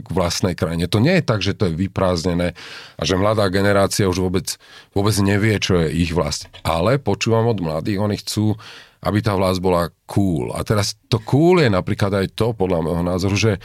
k 0.00 0.08
vlastnej 0.08 0.56
krajine. 0.56 0.88
To 0.88 1.04
nie 1.04 1.20
je 1.20 1.24
tak, 1.28 1.44
že 1.44 1.52
to 1.52 1.68
je 1.68 1.76
vyprázdnené 1.76 2.56
a 2.96 3.02
že 3.04 3.20
mladá 3.20 3.44
generácia 3.52 4.08
už 4.08 4.24
vôbec, 4.24 4.56
vôbec 4.96 5.12
nevie, 5.20 5.60
čo 5.60 5.76
je 5.84 5.92
ich 5.92 6.16
vlast. 6.16 6.48
Ale 6.64 6.96
počúvam 6.96 7.44
od 7.44 7.60
mladých, 7.60 8.00
oni 8.00 8.16
chcú, 8.24 8.56
aby 9.04 9.20
tá 9.20 9.36
vlast 9.36 9.60
bola 9.60 9.92
cool. 10.08 10.56
A 10.56 10.64
teraz 10.64 10.96
to 11.12 11.20
cool 11.28 11.60
je 11.60 11.68
napríklad 11.68 12.24
aj 12.24 12.32
to, 12.32 12.56
podľa 12.56 12.88
môjho 12.88 13.04
názoru, 13.04 13.36
že, 13.36 13.60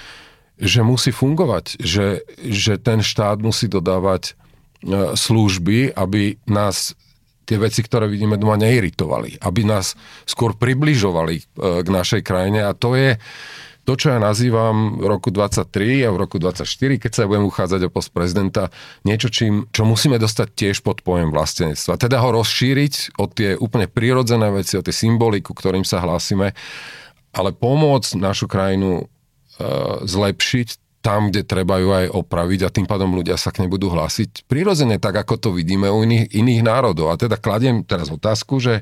že 0.60 0.84
musí 0.84 1.16
fungovať, 1.16 1.80
že, 1.80 2.28
že 2.44 2.76
ten 2.76 3.00
štát 3.00 3.40
musí 3.40 3.72
dodávať 3.72 4.36
služby, 5.16 5.96
aby 5.96 6.38
nás 6.50 6.98
tie 7.46 7.62
veci, 7.62 7.86
ktoré 7.86 8.10
vidíme 8.10 8.42
doma, 8.42 8.58
neiritovali. 8.58 9.38
Aby 9.40 9.70
nás 9.70 9.94
skôr 10.26 10.58
približovali 10.58 11.36
e, 11.38 11.44
k 11.86 11.88
našej 11.88 12.22
krajine 12.26 12.66
a 12.66 12.74
to 12.74 12.98
je 12.98 13.22
to, 13.86 13.94
čo 13.94 14.18
ja 14.18 14.20
nazývam 14.20 14.98
v 14.98 15.06
roku 15.06 15.30
23 15.30 16.10
a 16.10 16.10
v 16.10 16.18
roku 16.18 16.42
24, 16.42 16.66
keď 16.98 17.12
sa 17.14 17.30
budem 17.30 17.46
uchádzať 17.46 17.86
o 17.86 17.94
post 17.94 18.10
prezidenta, 18.10 18.74
niečo, 19.06 19.30
čím, 19.30 19.70
čo 19.70 19.86
musíme 19.86 20.18
dostať 20.18 20.58
tiež 20.58 20.82
pod 20.82 21.06
pojem 21.06 21.30
vlastenectva. 21.30 22.02
Teda 22.02 22.18
ho 22.18 22.34
rozšíriť 22.34 23.22
o 23.22 23.30
tie 23.30 23.54
úplne 23.54 23.86
prirodzené 23.86 24.50
veci, 24.50 24.74
o 24.74 24.82
tie 24.82 24.90
symboliku, 24.90 25.54
ktorým 25.54 25.86
sa 25.86 26.02
hlásime, 26.02 26.58
ale 27.30 27.54
pomôcť 27.54 28.18
našu 28.18 28.50
krajinu 28.50 29.06
e, 29.06 29.68
zlepšiť 30.02 30.85
tam, 31.06 31.30
kde 31.30 31.46
treba 31.46 31.78
ju 31.78 31.94
aj 31.94 32.10
opraviť 32.10 32.66
a 32.66 32.74
tým 32.74 32.90
pádom 32.90 33.14
ľudia 33.14 33.38
sa 33.38 33.54
k 33.54 33.62
nej 33.62 33.70
budú 33.70 33.94
hlásiť 33.94 34.50
prirodzene 34.50 34.98
tak, 34.98 35.22
ako 35.22 35.38
to 35.38 35.50
vidíme 35.54 35.86
u 35.86 36.02
iných, 36.02 36.34
iných 36.34 36.66
národov. 36.66 37.14
A 37.14 37.22
teda 37.22 37.38
kladiem 37.38 37.86
teraz 37.86 38.10
otázku, 38.10 38.58
že, 38.58 38.82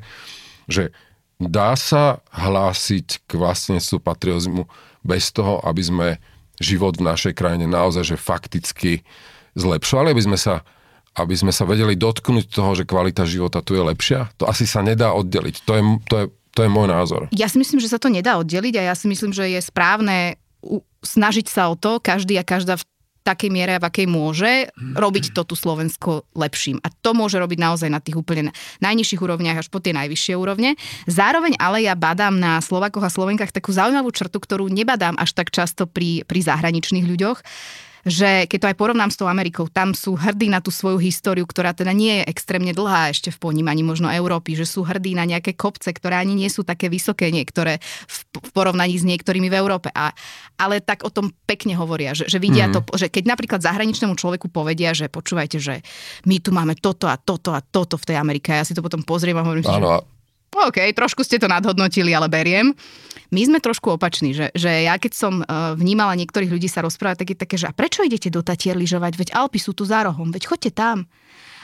že 0.71 0.95
dá 1.35 1.75
sa 1.75 2.23
hlásiť 2.31 3.27
k 3.27 3.31
vlastnectvu 3.35 3.99
patriozmu 3.99 4.63
bez 5.03 5.35
toho, 5.35 5.59
aby 5.67 5.83
sme 5.83 6.07
život 6.63 6.95
v 6.95 7.11
našej 7.11 7.35
krajine 7.35 7.67
naozaj 7.67 8.15
že 8.15 8.15
fakticky 8.15 9.03
zlepšovali, 9.59 10.15
aby 10.15 10.23
sme 10.23 10.39
sa 10.39 10.63
aby 11.13 11.37
sme 11.37 11.53
sa 11.53 11.69
vedeli 11.69 11.93
dotknúť 11.93 12.49
toho, 12.49 12.73
že 12.73 12.89
kvalita 12.89 13.21
života 13.29 13.61
tu 13.61 13.77
je 13.77 13.85
lepšia? 13.85 14.33
To 14.41 14.49
asi 14.49 14.65
sa 14.65 14.81
nedá 14.81 15.13
oddeliť. 15.13 15.55
To 15.61 15.71
je, 15.77 15.81
to 16.09 16.15
je, 16.17 16.25
to 16.57 16.59
je 16.65 16.69
môj 16.73 16.89
názor. 16.89 17.29
Ja 17.29 17.45
si 17.45 17.61
myslím, 17.61 17.77
že 17.77 17.93
sa 17.93 18.01
to 18.01 18.09
nedá 18.09 18.41
oddeliť 18.41 18.81
a 18.81 18.89
ja 18.89 18.95
si 18.97 19.05
myslím, 19.05 19.29
že 19.29 19.45
je 19.45 19.61
správne 19.61 20.41
snažiť 21.03 21.47
sa 21.51 21.69
o 21.69 21.75
to, 21.75 21.99
každý 21.99 22.39
a 22.39 22.47
každá 22.47 22.79
v 22.79 22.83
takej 23.23 23.49
miere, 23.49 23.79
v 23.79 23.87
akej 23.87 24.07
môže, 24.07 24.67
robiť 24.75 25.31
to 25.31 25.47
tu 25.47 25.55
Slovensko 25.55 26.27
lepším. 26.35 26.83
A 26.83 26.91
to 26.91 27.15
môže 27.15 27.39
robiť 27.39 27.55
naozaj 27.55 27.87
na 27.87 28.03
tých 28.03 28.19
úplne 28.19 28.51
najnižších 28.83 29.23
úrovniach 29.23 29.63
až 29.63 29.71
po 29.71 29.79
tie 29.79 29.95
najvyššie 29.95 30.35
úrovne. 30.35 30.75
Zároveň 31.07 31.55
ale 31.55 31.87
ja 31.87 31.95
badám 31.95 32.35
na 32.35 32.59
Slovakoch 32.59 33.07
a 33.07 33.11
Slovenkách 33.11 33.55
takú 33.55 33.71
zaujímavú 33.71 34.11
črtu, 34.11 34.43
ktorú 34.43 34.67
nebadám 34.67 35.15
až 35.15 35.31
tak 35.31 35.55
často 35.55 35.87
pri, 35.87 36.27
pri 36.27 36.43
zahraničných 36.43 37.07
ľuďoch 37.07 37.39
že 38.03 38.51
keď 38.51 38.57
to 38.59 38.69
aj 38.71 38.77
porovnám 38.79 39.11
s 39.11 39.19
tou 39.19 39.31
Amerikou, 39.31 39.71
tam 39.71 39.95
sú 39.95 40.19
hrdí 40.19 40.51
na 40.51 40.59
tú 40.59 40.75
svoju 40.75 40.99
históriu, 40.99 41.47
ktorá 41.47 41.71
teda 41.71 41.95
nie 41.95 42.19
je 42.19 42.27
extrémne 42.27 42.75
dlhá 42.75 43.15
ešte 43.15 43.31
v 43.31 43.39
ponímaní 43.39 43.79
možno 43.79 44.11
Európy, 44.11 44.59
že 44.59 44.67
sú 44.67 44.83
hrdí 44.83 45.15
na 45.15 45.23
nejaké 45.23 45.55
kopce, 45.55 45.95
ktoré 45.95 46.19
ani 46.19 46.35
nie 46.35 46.51
sú 46.51 46.67
také 46.67 46.91
vysoké 46.91 47.31
niektoré 47.31 47.79
v, 47.83 48.17
v 48.43 48.49
porovnaní 48.51 48.99
s 48.99 49.07
niektorými 49.07 49.47
v 49.47 49.55
Európe. 49.55 49.87
A, 49.95 50.11
ale 50.59 50.83
tak 50.83 51.07
o 51.07 51.11
tom 51.11 51.31
pekne 51.47 51.79
hovoria, 51.79 52.11
že, 52.11 52.27
že 52.27 52.43
vidia 52.43 52.67
mm. 52.67 52.73
to, 52.75 52.79
že 52.99 53.07
keď 53.07 53.23
napríklad 53.23 53.63
zahraničnému 53.63 54.19
človeku 54.19 54.51
povedia, 54.51 54.91
že 54.91 55.07
počúvajte, 55.07 55.57
že 55.63 55.79
my 56.27 56.43
tu 56.43 56.51
máme 56.51 56.75
toto 56.75 57.07
a 57.07 57.15
toto 57.15 57.55
a 57.55 57.63
toto 57.63 57.95
v 57.95 58.07
tej 58.11 58.19
Amerike, 58.19 58.51
ja 58.51 58.67
si 58.67 58.75
to 58.75 58.83
potom 58.83 58.99
pozriem 59.07 59.39
a 59.39 59.47
hovorím, 59.47 59.63
Áno, 59.63 60.03
že 60.03 60.13
OK, 60.53 60.79
trošku 60.93 61.25
ste 61.25 61.41
to 61.41 61.49
nadhodnotili, 61.49 62.13
ale 62.13 62.29
beriem. 62.29 62.77
My 63.33 63.41
sme 63.49 63.57
trošku 63.57 63.89
opační, 63.89 64.37
že, 64.37 64.53
že 64.53 64.85
ja 64.85 64.93
keď 65.01 65.11
som 65.17 65.41
uh, 65.41 65.73
vnímala 65.73 66.13
niektorých 66.13 66.53
ľudí 66.53 66.69
sa 66.69 66.85
rozprávať, 66.85 67.25
tak 67.25 67.29
je 67.33 67.37
také, 67.41 67.55
že 67.57 67.65
a 67.65 67.73
prečo 67.73 68.05
idete 68.05 68.29
do 68.29 68.45
Tatier 68.45 68.77
lyžovať? 68.77 69.13
Veď 69.17 69.29
Alpy 69.33 69.57
sú 69.57 69.73
tu 69.73 69.89
za 69.89 70.05
rohom, 70.05 70.29
veď 70.29 70.45
choďte 70.45 70.71
tam. 70.77 71.09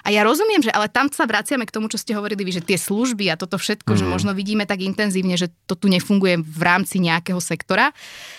A 0.01 0.15
ja 0.15 0.23
rozumiem, 0.23 0.63
že 0.63 0.71
ale 0.71 0.87
tam 0.87 1.11
sa 1.11 1.27
vraciame 1.27 1.67
k 1.67 1.75
tomu, 1.75 1.91
čo 1.91 1.99
ste 1.99 2.15
hovorili 2.15 2.47
vy, 2.47 2.57
že 2.57 2.63
tie 2.63 2.79
služby 2.79 3.27
a 3.29 3.35
toto 3.35 3.59
všetko, 3.59 3.93
mm. 3.93 3.97
že 3.99 4.05
mhm. 4.07 4.11
možno 4.11 4.31
vidíme 4.33 4.63
tak 4.63 4.81
intenzívne, 4.81 5.35
že 5.35 5.51
to 5.67 5.75
tu 5.75 5.91
nefunguje 5.91 6.39
v 6.39 6.61
rámci 6.63 7.03
nejakého 7.03 7.37
sektora, 7.43 7.91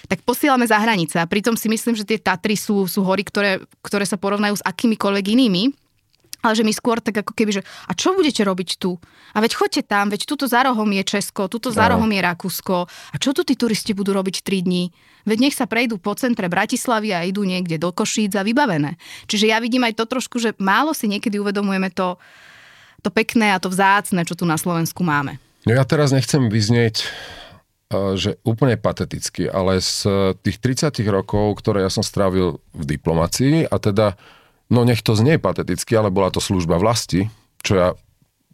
tak 0.08 0.24
posielame 0.24 0.64
za 0.64 0.80
hranice. 0.80 1.20
A 1.20 1.28
pritom 1.28 1.54
si 1.54 1.68
myslím, 1.68 1.94
že 1.94 2.08
tie 2.08 2.18
Tatry 2.18 2.56
sú, 2.56 2.88
sú 2.88 3.04
hory, 3.04 3.22
ktoré, 3.22 3.62
ktoré 3.84 4.08
sa 4.08 4.16
porovnajú 4.16 4.58
s 4.58 4.66
akýmikoľvek 4.66 5.26
inými 5.36 5.70
ale 6.40 6.52
že 6.56 6.64
my 6.64 6.72
skôr 6.72 7.00
tak 7.00 7.20
ako 7.20 7.32
keby, 7.36 7.60
že 7.60 7.62
a 7.88 7.92
čo 7.92 8.16
budete 8.16 8.40
robiť 8.44 8.80
tu? 8.80 8.96
A 9.36 9.44
veď 9.44 9.52
choďte 9.56 9.82
tam, 9.86 10.08
veď 10.08 10.24
tuto 10.24 10.48
za 10.48 10.64
rohom 10.64 10.88
je 10.88 11.04
Česko, 11.04 11.48
tuto 11.52 11.68
za 11.68 11.86
rohom 11.88 12.08
je 12.08 12.20
Rakúsko. 12.20 12.88
A 12.88 13.16
čo 13.20 13.36
tu 13.36 13.44
tí 13.44 13.54
turisti 13.54 13.92
budú 13.92 14.16
robiť 14.16 14.42
3 14.42 14.66
dní? 14.66 14.90
Veď 15.28 15.38
nech 15.44 15.56
sa 15.56 15.68
prejdú 15.68 16.00
po 16.00 16.16
centre 16.16 16.48
Bratislavy 16.48 17.12
a 17.12 17.28
idú 17.28 17.44
niekde 17.44 17.76
do 17.76 17.92
Košíc 17.92 18.32
a 18.36 18.42
vybavené. 18.42 18.96
Čiže 19.28 19.52
ja 19.52 19.60
vidím 19.60 19.84
aj 19.84 20.00
to 20.00 20.08
trošku, 20.08 20.40
že 20.40 20.56
málo 20.56 20.96
si 20.96 21.06
niekedy 21.12 21.36
uvedomujeme 21.36 21.92
to, 21.92 22.16
to 23.04 23.12
pekné 23.12 23.52
a 23.52 23.60
to 23.60 23.68
vzácne, 23.68 24.24
čo 24.24 24.32
tu 24.32 24.48
na 24.48 24.56
Slovensku 24.56 25.04
máme. 25.04 25.36
No 25.68 25.76
ja 25.76 25.84
teraz 25.84 26.08
nechcem 26.10 26.48
vyznieť 26.48 27.04
že 27.90 28.38
úplne 28.46 28.78
pateticky, 28.78 29.50
ale 29.50 29.82
z 29.82 30.06
tých 30.46 30.62
30 30.62 30.94
rokov, 31.10 31.58
ktoré 31.58 31.82
ja 31.82 31.90
som 31.90 32.06
strávil 32.06 32.62
v 32.70 32.84
diplomácii 32.86 33.66
a 33.66 33.76
teda 33.82 34.14
no 34.70 34.86
nech 34.86 35.02
to 35.02 35.18
znie 35.18 35.36
pateticky, 35.36 35.92
ale 35.98 36.14
bola 36.14 36.30
to 36.30 36.38
služba 36.38 36.78
vlasti, 36.78 37.28
čo 37.60 37.72
ja, 37.76 37.88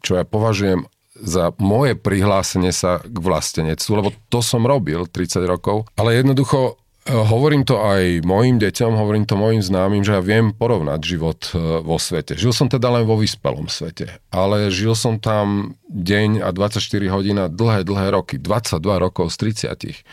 čo 0.00 0.18
ja 0.18 0.24
považujem 0.24 0.88
za 1.16 1.52
moje 1.56 1.96
prihlásenie 1.96 2.72
sa 2.72 3.00
k 3.00 3.16
vlastenectvu, 3.16 3.92
lebo 3.96 4.10
to 4.28 4.44
som 4.44 4.68
robil 4.68 5.08
30 5.08 5.48
rokov, 5.48 5.88
ale 5.96 6.20
jednoducho 6.20 6.76
e, 7.08 7.12
hovorím 7.12 7.64
to 7.64 7.80
aj 7.80 8.20
mojim 8.20 8.60
deťom, 8.60 8.92
hovorím 9.00 9.24
to 9.24 9.40
mojim 9.40 9.64
známym, 9.64 10.04
že 10.04 10.12
ja 10.12 10.20
viem 10.20 10.52
porovnať 10.52 11.00
život 11.00 11.40
e, 11.52 11.80
vo 11.80 11.96
svete. 11.96 12.36
Žil 12.36 12.52
som 12.52 12.68
teda 12.68 12.92
len 12.92 13.08
vo 13.08 13.16
vyspelom 13.16 13.64
svete, 13.72 14.20
ale 14.28 14.68
žil 14.68 14.92
som 14.92 15.16
tam 15.16 15.80
deň 15.88 16.44
a 16.44 16.52
24 16.52 16.84
hodín 17.08 17.40
a 17.40 17.48
dlhé, 17.48 17.88
dlhé 17.88 18.12
roky, 18.12 18.36
22 18.36 18.76
rokov 19.00 19.32
z 19.32 19.64
30. 19.72 20.04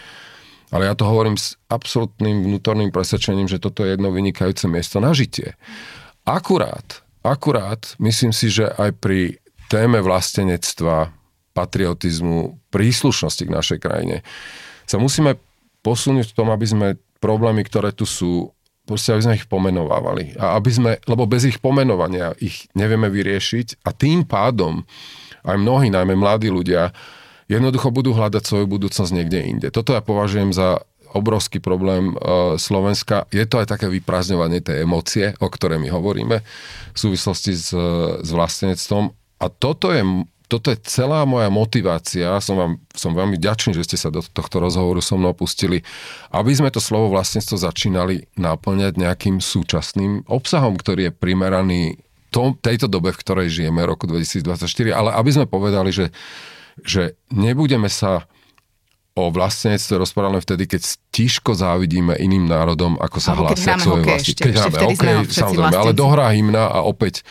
Ale 0.74 0.90
ja 0.90 0.98
to 0.98 1.06
hovorím 1.06 1.38
s 1.38 1.54
absolútnym 1.70 2.50
vnútorným 2.50 2.90
presvedčením, 2.90 3.46
že 3.46 3.62
toto 3.62 3.86
je 3.86 3.94
jedno 3.94 4.10
vynikajúce 4.10 4.66
miesto 4.66 4.98
na 4.98 5.14
žitie. 5.14 5.54
Akurát, 6.26 7.06
akurát, 7.22 7.94
myslím 8.02 8.34
si, 8.34 8.50
že 8.50 8.74
aj 8.74 8.98
pri 8.98 9.38
téme 9.70 10.02
vlastenectva, 10.02 11.14
patriotizmu, 11.54 12.58
príslušnosti 12.74 13.44
k 13.46 13.54
našej 13.54 13.80
krajine 13.80 14.26
sa 14.90 14.98
musíme 14.98 15.38
posunúť 15.86 16.34
v 16.34 16.36
tom, 16.36 16.50
aby 16.50 16.66
sme 16.66 16.88
problémy, 17.22 17.62
ktoré 17.62 17.94
tu 17.94 18.10
sú, 18.10 18.52
proste 18.90 19.14
aby 19.14 19.22
sme 19.22 19.38
ich 19.38 19.46
pomenovávali. 19.46 20.34
A 20.42 20.58
aby 20.58 20.72
sme, 20.74 20.92
lebo 21.06 21.30
bez 21.30 21.46
ich 21.46 21.62
pomenovania 21.62 22.34
ich 22.42 22.68
nevieme 22.74 23.08
vyriešiť 23.14 23.86
a 23.86 23.94
tým 23.94 24.26
pádom 24.26 24.82
aj 25.46 25.56
mnohí, 25.60 25.94
najmä 25.94 26.18
mladí 26.18 26.50
ľudia, 26.50 26.90
jednoducho 27.54 27.94
budú 27.94 28.18
hľadať 28.18 28.44
svoju 28.44 28.66
budúcnosť 28.66 29.12
niekde 29.14 29.40
inde. 29.46 29.68
Toto 29.70 29.94
ja 29.94 30.02
považujem 30.02 30.52
za 30.52 30.82
obrovský 31.14 31.62
problém 31.62 32.18
uh, 32.18 32.58
Slovenska. 32.58 33.30
Je 33.30 33.46
to 33.46 33.62
aj 33.62 33.70
také 33.70 33.86
vyprázdňovanie 33.88 34.66
tej 34.66 34.84
emócie, 34.84 35.38
o 35.38 35.48
ktorej 35.48 35.78
my 35.78 35.94
hovoríme 35.94 36.42
v 36.94 36.98
súvislosti 36.98 37.54
s, 37.54 37.70
s 38.20 38.30
vlastenectvom. 38.34 39.14
A 39.38 39.46
toto 39.54 39.94
je, 39.94 40.02
toto 40.50 40.74
je 40.74 40.78
celá 40.90 41.22
moja 41.30 41.54
motivácia. 41.54 42.42
Som 42.42 42.58
vám 42.58 42.72
som 42.98 43.14
veľmi 43.14 43.38
ďačný, 43.38 43.78
že 43.78 43.86
ste 43.86 43.98
sa 44.02 44.10
do 44.10 44.26
tohto 44.26 44.58
rozhovoru 44.58 45.06
so 45.06 45.14
mnou 45.14 45.38
pustili, 45.38 45.86
aby 46.34 46.50
sme 46.50 46.74
to 46.74 46.82
slovo 46.82 47.14
vlastníctvo 47.14 47.62
začínali 47.62 48.26
naplňať 48.34 48.98
nejakým 48.98 49.38
súčasným 49.38 50.26
obsahom, 50.26 50.74
ktorý 50.74 51.10
je 51.10 51.14
primeraný 51.14 51.82
tom, 52.34 52.58
tejto 52.58 52.90
dobe, 52.90 53.14
v 53.14 53.22
ktorej 53.22 53.48
žijeme, 53.54 53.86
roku 53.86 54.10
2024, 54.10 54.66
ale 54.90 55.14
aby 55.14 55.30
sme 55.30 55.46
povedali, 55.46 55.94
že, 55.94 56.10
že 56.82 57.20
nebudeme 57.30 57.92
sa 57.92 58.26
o 59.14 59.30
vlastenectve 59.30 60.02
rozprávame 60.02 60.42
vtedy, 60.42 60.66
keď 60.66 60.98
tiško 61.14 61.54
závidíme 61.54 62.18
iným 62.18 62.50
národom, 62.50 62.98
ako 62.98 63.18
sa 63.22 63.38
hlásia 63.38 63.78
k 63.78 63.86
svojej 63.86 64.06
vlasti. 64.10 64.32
Keď 64.34 64.54
hráme 64.58 64.78
hokej, 64.90 65.16
samozrejme, 65.30 65.78
ale 65.78 65.94
dohrá 65.94 66.34
hymna 66.34 66.66
a 66.66 66.82
opäť 66.82 67.22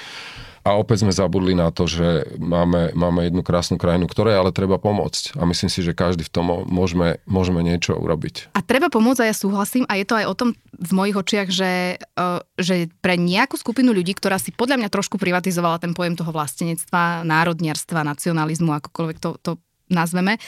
a 0.63 0.79
opäť 0.79 1.03
sme 1.03 1.11
zabudli 1.11 1.59
na 1.59 1.75
to, 1.75 1.91
že 1.91 2.39
máme, 2.39 2.95
máme 2.95 3.27
jednu 3.27 3.43
krásnu 3.43 3.83
krajinu, 3.83 4.07
ktorej 4.07 4.39
ale 4.39 4.55
treba 4.55 4.79
pomôcť. 4.79 5.35
A 5.35 5.43
myslím 5.43 5.67
si, 5.67 5.83
že 5.83 5.91
každý 5.91 6.23
v 6.23 6.31
tom 6.31 6.47
môžeme, 6.71 7.19
môžeme 7.27 7.67
niečo 7.67 7.99
urobiť. 7.99 8.55
A 8.55 8.63
treba 8.63 8.87
pomôcť 8.87 9.27
a 9.27 9.29
ja 9.31 9.35
súhlasím. 9.35 9.83
A 9.91 9.99
je 9.99 10.07
to 10.07 10.15
aj 10.15 10.27
o 10.31 10.39
tom 10.39 10.55
v 10.71 10.93
mojich 10.95 11.19
očiach, 11.19 11.49
že, 11.51 11.99
e, 11.99 12.25
že 12.63 12.87
pre 13.03 13.19
nejakú 13.19 13.59
skupinu 13.59 13.91
ľudí, 13.91 14.15
ktorá 14.15 14.39
si 14.39 14.55
podľa 14.55 14.79
mňa 14.79 14.89
trošku 14.95 15.19
privatizovala 15.19 15.83
ten 15.83 15.99
pojem 15.99 16.15
toho 16.15 16.31
vlastenectva, 16.31 17.27
národniarstva, 17.27 18.07
nacionalizmu, 18.07 18.71
akokoľvek 18.79 19.19
to, 19.19 19.35
to 19.43 19.53
nazveme, 19.91 20.39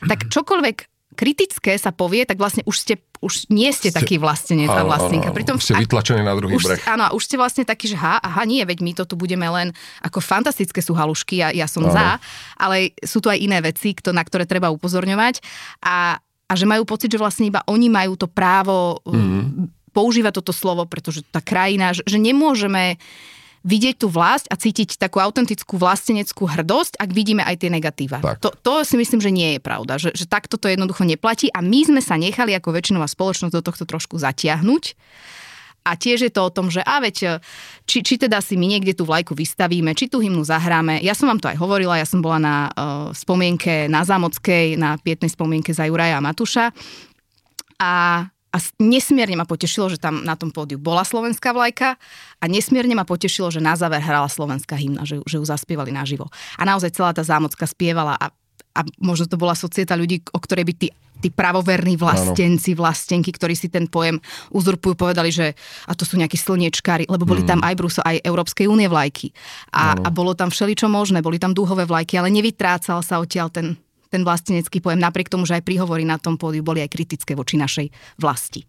tak 0.00 0.32
čokoľvek 0.32 0.97
kritické 1.18 1.74
sa 1.74 1.90
povie, 1.90 2.22
tak 2.22 2.38
vlastne 2.38 2.62
už 2.62 2.76
ste 2.78 2.94
už 3.18 3.50
nie 3.50 3.74
ste, 3.74 3.90
ste 3.90 3.98
taký 3.98 4.14
vlastenec 4.22 4.70
a 4.70 4.86
vlastníka. 4.86 5.34
Pritom, 5.34 5.58
už 5.58 5.64
ste 5.66 5.74
vytlačení 5.74 6.22
na 6.22 6.38
druhý 6.38 6.54
už, 6.54 6.70
breh. 6.70 6.82
Áno, 6.86 7.10
už 7.18 7.26
ste 7.26 7.34
vlastne 7.34 7.66
taký, 7.66 7.90
že 7.90 7.98
ha, 7.98 8.22
aha, 8.22 8.46
nie, 8.46 8.62
veď 8.62 8.78
my 8.78 8.92
to 8.94 9.02
tu 9.10 9.18
budeme 9.18 9.42
len 9.50 9.74
ako 10.06 10.22
fantastické 10.22 10.78
sú 10.78 10.94
halušky, 10.94 11.42
ja, 11.42 11.50
ja 11.50 11.66
som 11.66 11.82
áno. 11.90 11.98
za, 11.98 12.22
ale 12.54 12.94
sú 13.02 13.18
tu 13.18 13.26
aj 13.26 13.42
iné 13.42 13.58
veci, 13.58 13.90
kto, 13.90 14.14
na 14.14 14.22
ktoré 14.22 14.46
treba 14.46 14.70
upozorňovať 14.70 15.42
a, 15.82 16.22
a 16.22 16.52
že 16.54 16.70
majú 16.70 16.86
pocit, 16.86 17.10
že 17.10 17.18
vlastne 17.18 17.50
iba 17.50 17.66
oni 17.66 17.90
majú 17.90 18.14
to 18.14 18.30
právo 18.30 19.02
mm-hmm. 19.02 19.90
používať 19.90 20.38
toto 20.38 20.54
slovo, 20.54 20.86
pretože 20.86 21.26
tá 21.26 21.42
krajina, 21.42 21.90
že, 21.90 22.06
že 22.06 22.22
nemôžeme 22.22 23.02
vidieť 23.66 24.02
tú 24.02 24.06
vlast 24.10 24.46
a 24.50 24.58
cítiť 24.58 24.98
takú 24.98 25.18
autentickú 25.22 25.78
vlasteneckú 25.78 26.46
hrdosť, 26.46 26.98
ak 26.98 27.10
vidíme 27.10 27.42
aj 27.42 27.66
tie 27.66 27.70
negatíva. 27.72 28.18
To, 28.38 28.54
to 28.54 28.86
si 28.86 28.94
myslím, 28.98 29.20
že 29.22 29.34
nie 29.34 29.56
je 29.56 29.60
pravda, 29.62 29.98
že, 29.98 30.14
že 30.14 30.30
takto 30.30 30.58
to 30.58 30.70
jednoducho 30.70 31.02
neplatí 31.02 31.50
a 31.50 31.62
my 31.62 31.80
sme 31.86 32.00
sa 32.02 32.14
nechali 32.14 32.54
ako 32.54 32.74
väčšinová 32.74 33.06
spoločnosť 33.10 33.54
do 33.54 33.62
tohto 33.62 33.84
trošku 33.86 34.18
zatiahnuť. 34.18 34.94
A 35.88 35.96
tiež 35.96 36.28
je 36.28 36.32
to 36.32 36.44
o 36.44 36.52
tom, 36.52 36.68
že 36.68 36.84
a 36.84 37.00
veď, 37.00 37.40
či, 37.88 38.04
či 38.04 38.20
teda 38.20 38.44
si 38.44 38.60
my 38.60 38.68
niekde 38.68 38.92
tú 38.92 39.08
vlajku 39.08 39.32
vystavíme, 39.32 39.96
či 39.96 40.12
tú 40.12 40.20
hymnu 40.20 40.44
zahráme. 40.44 41.00
Ja 41.00 41.16
som 41.16 41.32
vám 41.32 41.40
to 41.40 41.48
aj 41.48 41.56
hovorila, 41.56 41.96
ja 41.96 42.04
som 42.04 42.20
bola 42.20 42.36
na 42.36 42.56
uh, 42.68 43.08
spomienke 43.16 43.88
na 43.88 44.04
Zámockej, 44.04 44.76
na 44.76 45.00
pietnej 45.00 45.32
spomienke 45.32 45.72
za 45.72 45.88
Juraja 45.88 46.20
a 46.20 46.24
Matuša. 46.24 46.76
A 47.80 47.92
a 48.48 48.56
nesmierne 48.80 49.36
ma 49.36 49.44
potešilo, 49.44 49.92
že 49.92 50.00
tam 50.00 50.24
na 50.24 50.32
tom 50.32 50.48
pódiu 50.48 50.80
bola 50.80 51.04
slovenská 51.04 51.52
vlajka 51.52 52.00
a 52.40 52.44
nesmierne 52.48 52.96
ma 52.96 53.04
potešilo, 53.04 53.52
že 53.52 53.60
na 53.60 53.76
záver 53.76 54.00
hrala 54.00 54.28
slovenská 54.28 54.72
hymna, 54.72 55.04
že, 55.04 55.20
že 55.28 55.36
ju 55.36 55.44
zaspievali 55.44 55.92
naživo. 55.92 56.32
A 56.56 56.64
naozaj 56.64 56.96
celá 56.96 57.12
tá 57.12 57.20
zámocka 57.20 57.68
spievala 57.68 58.16
a, 58.16 58.32
a 58.72 58.80
možno 58.96 59.28
to 59.28 59.36
bola 59.36 59.52
societa 59.52 59.92
ľudí, 59.92 60.24
o 60.32 60.40
ktorej 60.40 60.64
by 60.64 60.74
tí 60.76 60.88
tí 61.18 61.34
pravoverní 61.34 61.98
vlastenci, 61.98 62.78
vlastenky, 62.78 63.34
ktorí 63.34 63.58
si 63.58 63.66
ten 63.66 63.90
pojem 63.90 64.22
uzurpujú, 64.54 64.94
povedali, 64.94 65.34
že 65.34 65.50
a 65.90 65.92
to 65.94 66.06
sú 66.06 66.14
nejakí 66.14 66.38
slniečkári, 66.38 67.10
lebo 67.10 67.26
boli 67.26 67.42
mm. 67.42 67.48
tam 67.48 67.60
aj 67.66 67.74
Bruso, 67.74 68.00
aj 68.06 68.22
Európskej 68.22 68.70
únie 68.70 68.86
vlajky. 68.86 69.34
A, 69.74 69.98
a 69.98 70.08
bolo 70.14 70.38
tam 70.38 70.54
všeličo 70.54 70.86
možné, 70.86 71.18
boli 71.18 71.42
tam 71.42 71.50
dúhové 71.50 71.90
vlajky, 71.90 72.22
ale 72.22 72.30
nevytrácal 72.30 73.02
sa 73.02 73.18
odtiaľ 73.18 73.50
ten, 73.50 73.74
ten 74.08 74.24
vlastenecký 74.24 74.80
pojem, 74.80 75.00
napriek 75.00 75.28
tomu, 75.28 75.44
že 75.44 75.60
aj 75.60 75.64
príhovory 75.68 76.08
na 76.08 76.16
tom 76.16 76.40
pódiu 76.40 76.64
boli 76.64 76.80
aj 76.80 76.90
kritické 76.90 77.36
voči 77.36 77.60
našej 77.60 77.92
vlasti. 78.18 78.64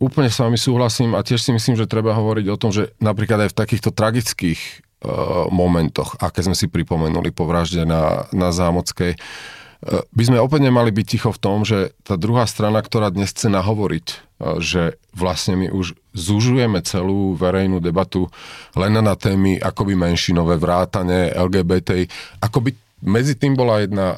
Úplne 0.00 0.32
s 0.32 0.40
vami 0.40 0.56
súhlasím 0.56 1.12
a 1.12 1.20
tiež 1.20 1.44
si 1.44 1.52
myslím, 1.52 1.76
že 1.76 1.90
treba 1.90 2.16
hovoriť 2.16 2.46
o 2.48 2.56
tom, 2.56 2.72
že 2.72 2.96
napríklad 3.04 3.46
aj 3.46 3.50
v 3.52 3.58
takýchto 3.60 3.92
tragických 3.92 4.56
uh, 4.56 5.46
momentoch, 5.52 6.16
aké 6.16 6.40
sme 6.40 6.56
si 6.56 6.72
pripomenuli 6.72 7.28
po 7.36 7.44
vražde 7.44 7.84
na, 7.84 8.24
na 8.32 8.48
Zámockej, 8.48 9.12
uh, 9.12 10.00
by 10.08 10.22
sme 10.24 10.40
opäť 10.40 10.64
nemali 10.64 10.88
byť 10.88 11.04
ticho 11.06 11.30
v 11.36 11.42
tom, 11.44 11.68
že 11.68 11.92
tá 12.00 12.16
druhá 12.16 12.48
strana, 12.48 12.80
ktorá 12.80 13.12
dnes 13.12 13.28
chce 13.28 13.52
nahovoriť, 13.52 14.06
uh, 14.08 14.56
že 14.56 14.96
vlastne 15.12 15.60
my 15.60 15.68
už 15.68 15.92
zužujeme 16.16 16.80
celú 16.80 17.36
verejnú 17.36 17.84
debatu 17.84 18.32
len 18.80 18.96
na 18.96 19.12
témy 19.20 19.60
akoby 19.60 20.00
menšinové 20.00 20.56
vrátane 20.56 21.36
LGBT, 21.36 22.08
akoby 22.40 22.72
medzi 23.04 23.36
tým 23.36 23.52
bola 23.52 23.84
jedna 23.84 24.16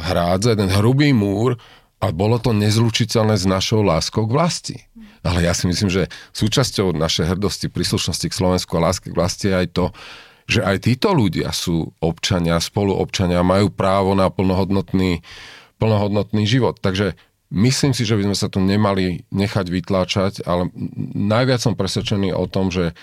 hrádza, 0.00 0.56
jeden 0.56 0.72
hrubý 0.72 1.12
múr 1.12 1.60
a 2.02 2.10
bolo 2.10 2.40
to 2.42 2.50
nezlučiteľné 2.50 3.38
s 3.38 3.46
našou 3.46 3.86
láskou 3.86 4.26
k 4.26 4.34
vlasti. 4.34 4.76
Ale 5.22 5.46
ja 5.46 5.54
si 5.54 5.70
myslím, 5.70 5.86
že 5.86 6.10
súčasťou 6.34 6.90
našej 6.98 7.36
hrdosti, 7.36 7.70
príslušnosti 7.70 8.26
k 8.26 8.34
Slovensku 8.34 8.74
a 8.74 8.90
lásky 8.90 9.14
k 9.14 9.18
vlasti 9.18 9.46
je 9.52 9.54
aj 9.54 9.68
to, 9.70 9.84
že 10.50 10.60
aj 10.66 10.76
títo 10.82 11.14
ľudia 11.14 11.54
sú 11.54 11.94
občania, 12.02 12.58
spoluobčania, 12.58 13.46
majú 13.46 13.70
právo 13.70 14.18
na 14.18 14.26
plnohodnotný, 14.26 15.22
plnohodnotný 15.78 16.42
život. 16.42 16.82
Takže 16.82 17.14
myslím 17.54 17.94
si, 17.94 18.02
že 18.02 18.18
by 18.18 18.26
sme 18.26 18.36
sa 18.36 18.50
tu 18.50 18.58
nemali 18.58 19.22
nechať 19.30 19.66
vytláčať, 19.70 20.32
ale 20.42 20.74
najviac 21.14 21.62
som 21.62 21.78
presvedčený 21.78 22.34
o 22.34 22.50
tom, 22.50 22.74
že 22.74 22.98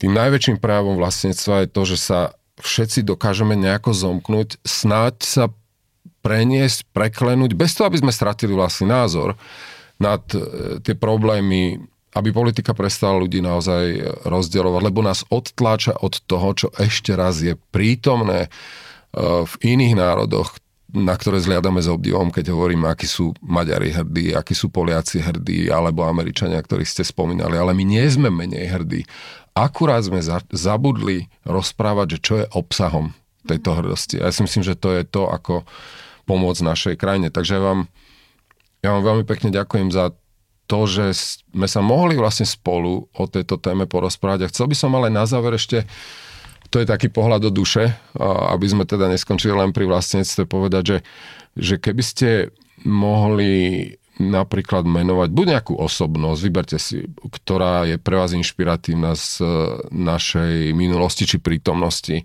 tým 0.00 0.16
najväčším 0.16 0.64
právom 0.64 0.96
vlastníctva 0.96 1.68
je 1.68 1.68
to, 1.68 1.82
že 1.84 1.96
sa 2.00 2.20
všetci 2.64 3.04
dokážeme 3.04 3.52
nejako 3.52 3.92
zomknúť, 3.92 4.56
snáď 4.64 5.20
sa 5.20 5.44
preniesť, 6.20 6.88
preklenúť, 6.92 7.56
bez 7.56 7.76
toho, 7.76 7.88
aby 7.88 8.00
sme 8.00 8.12
stratili 8.12 8.52
vlastný 8.52 8.92
názor 8.92 9.36
nad 10.00 10.24
e, 10.32 10.40
tie 10.84 10.96
problémy, 10.96 11.80
aby 12.16 12.28
politika 12.32 12.72
prestala 12.72 13.20
ľudí 13.20 13.40
naozaj 13.40 14.02
rozdielovať, 14.26 14.82
lebo 14.82 15.00
nás 15.04 15.24
odtláča 15.28 16.00
od 16.00 16.20
toho, 16.24 16.48
čo 16.56 16.68
ešte 16.76 17.16
raz 17.16 17.40
je 17.40 17.56
prítomné 17.70 18.46
e, 18.46 18.48
v 19.44 19.54
iných 19.64 19.94
národoch, 19.96 20.56
na 20.90 21.14
ktoré 21.14 21.38
zliadame 21.38 21.78
s 21.78 21.86
obdivom, 21.86 22.34
keď 22.34 22.50
hovoríme, 22.50 22.90
akí 22.90 23.06
sú 23.06 23.30
Maďari 23.38 23.94
hrdí, 23.94 24.34
akí 24.34 24.58
sú 24.58 24.74
Poliaci 24.74 25.22
hrdí, 25.22 25.70
alebo 25.70 26.02
Američania, 26.02 26.58
ktorých 26.58 26.90
ste 26.90 27.06
spomínali. 27.06 27.54
Ale 27.54 27.70
my 27.78 27.84
nie 27.86 28.02
sme 28.10 28.26
menej 28.26 28.74
hrdí. 28.74 29.06
Akurát 29.54 30.02
sme 30.02 30.18
zabudli 30.50 31.30
rozprávať, 31.46 32.06
že 32.16 32.18
čo 32.18 32.34
je 32.42 32.50
obsahom 32.50 33.14
tejto 33.46 33.78
hrdosti. 33.78 34.18
Ja 34.18 34.34
si 34.34 34.42
myslím, 34.42 34.66
že 34.66 34.78
to 34.78 34.94
je 34.94 35.02
to, 35.06 35.30
ako 35.30 35.62
pomôcť 36.30 36.62
našej 36.62 36.94
krajine. 36.94 37.34
Takže 37.34 37.58
vám, 37.58 37.90
ja 38.86 38.94
vám 38.94 39.02
veľmi 39.02 39.24
pekne 39.26 39.50
ďakujem 39.50 39.90
za 39.90 40.14
to, 40.70 40.86
že 40.86 41.10
sme 41.50 41.66
sa 41.66 41.82
mohli 41.82 42.14
vlastne 42.14 42.46
spolu 42.46 43.10
o 43.10 43.24
tejto 43.26 43.58
téme 43.58 43.90
porozprávať. 43.90 44.46
A 44.46 44.50
chcel 44.54 44.70
by 44.70 44.76
som 44.78 44.94
ale 44.94 45.10
na 45.10 45.26
záver 45.26 45.58
ešte, 45.58 45.82
to 46.70 46.78
je 46.78 46.86
taký 46.86 47.10
pohľad 47.10 47.42
do 47.42 47.50
duše, 47.50 47.90
aby 48.54 48.66
sme 48.70 48.86
teda 48.86 49.10
neskončili 49.10 49.50
len 49.50 49.74
pri 49.74 49.90
vlastníctve, 49.90 50.46
povedať, 50.46 50.82
že, 50.86 50.98
že 51.58 51.74
keby 51.82 52.02
ste 52.06 52.28
mohli 52.86 53.98
napríklad 54.20 54.84
menovať 54.86 55.28
buď 55.32 55.46
nejakú 55.58 55.74
osobnosť, 55.74 56.40
vyberte 56.44 56.78
si, 56.78 57.08
ktorá 57.18 57.88
je 57.88 57.96
pre 57.96 58.20
vás 58.20 58.36
inšpiratívna 58.36 59.16
z 59.16 59.42
našej 59.90 60.76
minulosti 60.76 61.24
či 61.24 61.42
prítomnosti, 61.42 62.22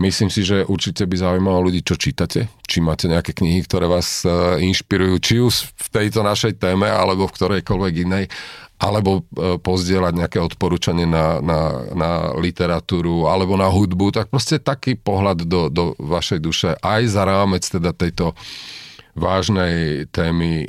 Myslím 0.00 0.32
si, 0.32 0.40
že 0.40 0.64
určite 0.64 1.04
by 1.04 1.16
zaujímalo 1.20 1.68
ľudí, 1.68 1.84
čo 1.84 2.00
čítate, 2.00 2.48
či 2.64 2.80
máte 2.80 3.12
nejaké 3.12 3.36
knihy, 3.36 3.60
ktoré 3.68 3.84
vás 3.84 4.24
e, 4.24 4.64
inšpirujú, 4.64 5.14
či 5.20 5.34
už 5.36 5.68
v 5.68 5.88
tejto 5.92 6.24
našej 6.24 6.56
téme, 6.56 6.88
alebo 6.88 7.28
v 7.28 7.36
ktorejkoľvek 7.36 7.94
inej, 8.08 8.24
alebo 8.80 9.20
e, 9.20 9.60
pozdieľať 9.60 10.12
nejaké 10.16 10.38
odporúčanie 10.40 11.04
na, 11.04 11.44
na, 11.44 11.60
na 11.92 12.10
literatúru 12.40 13.28
alebo 13.28 13.54
na 13.60 13.68
hudbu, 13.68 14.16
tak 14.16 14.32
proste 14.32 14.56
taký 14.56 14.96
pohľad 14.96 15.44
do, 15.44 15.68
do 15.68 15.92
vašej 16.00 16.40
duše 16.40 16.70
aj 16.80 17.12
za 17.12 17.22
rámec 17.28 17.62
teda 17.62 17.92
tejto 17.92 18.32
vážnej 19.12 20.08
témy, 20.08 20.66
e, 20.66 20.68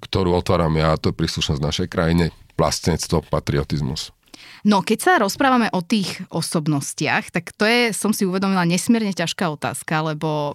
ktorú 0.00 0.38
otváram 0.38 0.72
ja, 0.78 0.94
to 0.94 1.10
je 1.10 1.18
príslušnosť 1.18 1.60
našej 1.60 1.88
krajine, 1.90 2.30
vlastnectvo, 2.54 3.26
patriotizmus. 3.26 4.14
No, 4.62 4.78
keď 4.78 4.98
sa 5.02 5.12
rozprávame 5.18 5.66
o 5.74 5.82
tých 5.82 6.22
osobnostiach, 6.30 7.34
tak 7.34 7.50
to 7.58 7.66
je, 7.66 7.90
som 7.90 8.14
si 8.14 8.22
uvedomila, 8.22 8.62
nesmierne 8.62 9.10
ťažká 9.10 9.50
otázka, 9.50 10.14
lebo, 10.14 10.54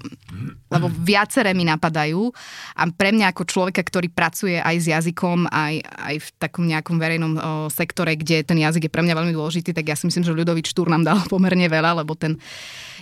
lebo 0.71 0.87
viaceré 0.87 1.51
mi 1.51 1.67
napadajú 1.67 2.31
a 2.79 2.87
pre 2.87 3.11
mňa 3.11 3.35
ako 3.35 3.43
človeka, 3.43 3.83
ktorý 3.83 4.07
pracuje 4.07 4.63
aj 4.63 4.75
s 4.79 4.85
jazykom, 4.87 5.51
aj, 5.51 5.83
aj 5.83 6.15
v 6.23 6.27
takom 6.39 6.63
nejakom 6.63 6.95
verejnom 6.95 7.31
o, 7.35 7.41
sektore, 7.67 8.15
kde 8.15 8.47
ten 8.47 8.55
jazyk 8.63 8.87
je 8.87 8.93
pre 8.95 9.03
mňa 9.03 9.11
veľmi 9.11 9.35
dôležitý, 9.35 9.75
tak 9.75 9.91
ja 9.91 9.99
si 9.99 10.07
myslím, 10.07 10.23
že 10.23 10.31
Ľudovič 10.31 10.71
Štúr 10.71 10.87
nám 10.87 11.03
dal 11.03 11.19
pomerne 11.33 11.67
veľa, 11.67 11.99
lebo 11.99 12.15
ten 12.15 12.39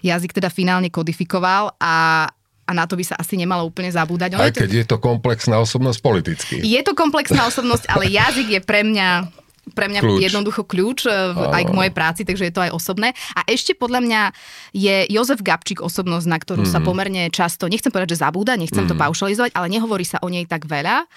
jazyk 0.02 0.34
teda 0.34 0.50
finálne 0.50 0.90
kodifikoval 0.90 1.78
a 1.78 2.28
a 2.66 2.74
na 2.74 2.90
to 2.90 2.98
by 2.98 3.06
sa 3.06 3.14
asi 3.22 3.38
nemalo 3.38 3.62
úplne 3.70 3.94
zabúdať. 3.94 4.42
Aj 4.42 4.50
keď 4.50 4.72
je 4.74 4.86
to 4.90 4.98
komplexná 4.98 5.62
osobnosť 5.62 6.00
politicky. 6.02 6.56
Je 6.66 6.82
to 6.82 6.98
komplexná 6.98 7.46
osobnosť, 7.46 7.86
ale 7.94 8.10
jazyk 8.10 8.58
je 8.58 8.62
pre 8.66 8.82
mňa 8.82 9.30
pre 9.74 9.90
mňa 9.90 10.02
kľúč. 10.06 10.20
jednoducho 10.22 10.62
kľúč 10.68 11.10
uh, 11.10 11.34
aj 11.50 11.64
k 11.66 11.72
mojej 11.74 11.94
práci, 11.96 12.22
takže 12.22 12.52
je 12.52 12.54
to 12.54 12.62
aj 12.62 12.72
osobné. 12.76 13.18
A 13.34 13.42
ešte 13.50 13.74
podľa 13.74 14.06
mňa 14.06 14.22
je 14.78 14.96
Jozef 15.10 15.42
Gabčík 15.42 15.82
osobnosť, 15.82 16.28
na 16.30 16.38
ktorú 16.38 16.64
mm. 16.68 16.72
sa 16.72 16.80
mhm. 16.84 16.86
pomerne 16.86 17.24
často, 17.34 17.66
nechcem 17.66 17.90
povedať, 17.90 18.14
že 18.14 18.22
zabúda, 18.22 18.54
nechcem 18.54 18.86
mm. 18.86 18.90
to 18.92 18.96
mhm. 18.98 19.02
paušalizovať, 19.02 19.52
ale 19.58 19.68
nehovorí 19.74 20.06
sa 20.06 20.22
o 20.22 20.30
nej 20.30 20.46
tak 20.46 20.70
veľa 20.70 21.10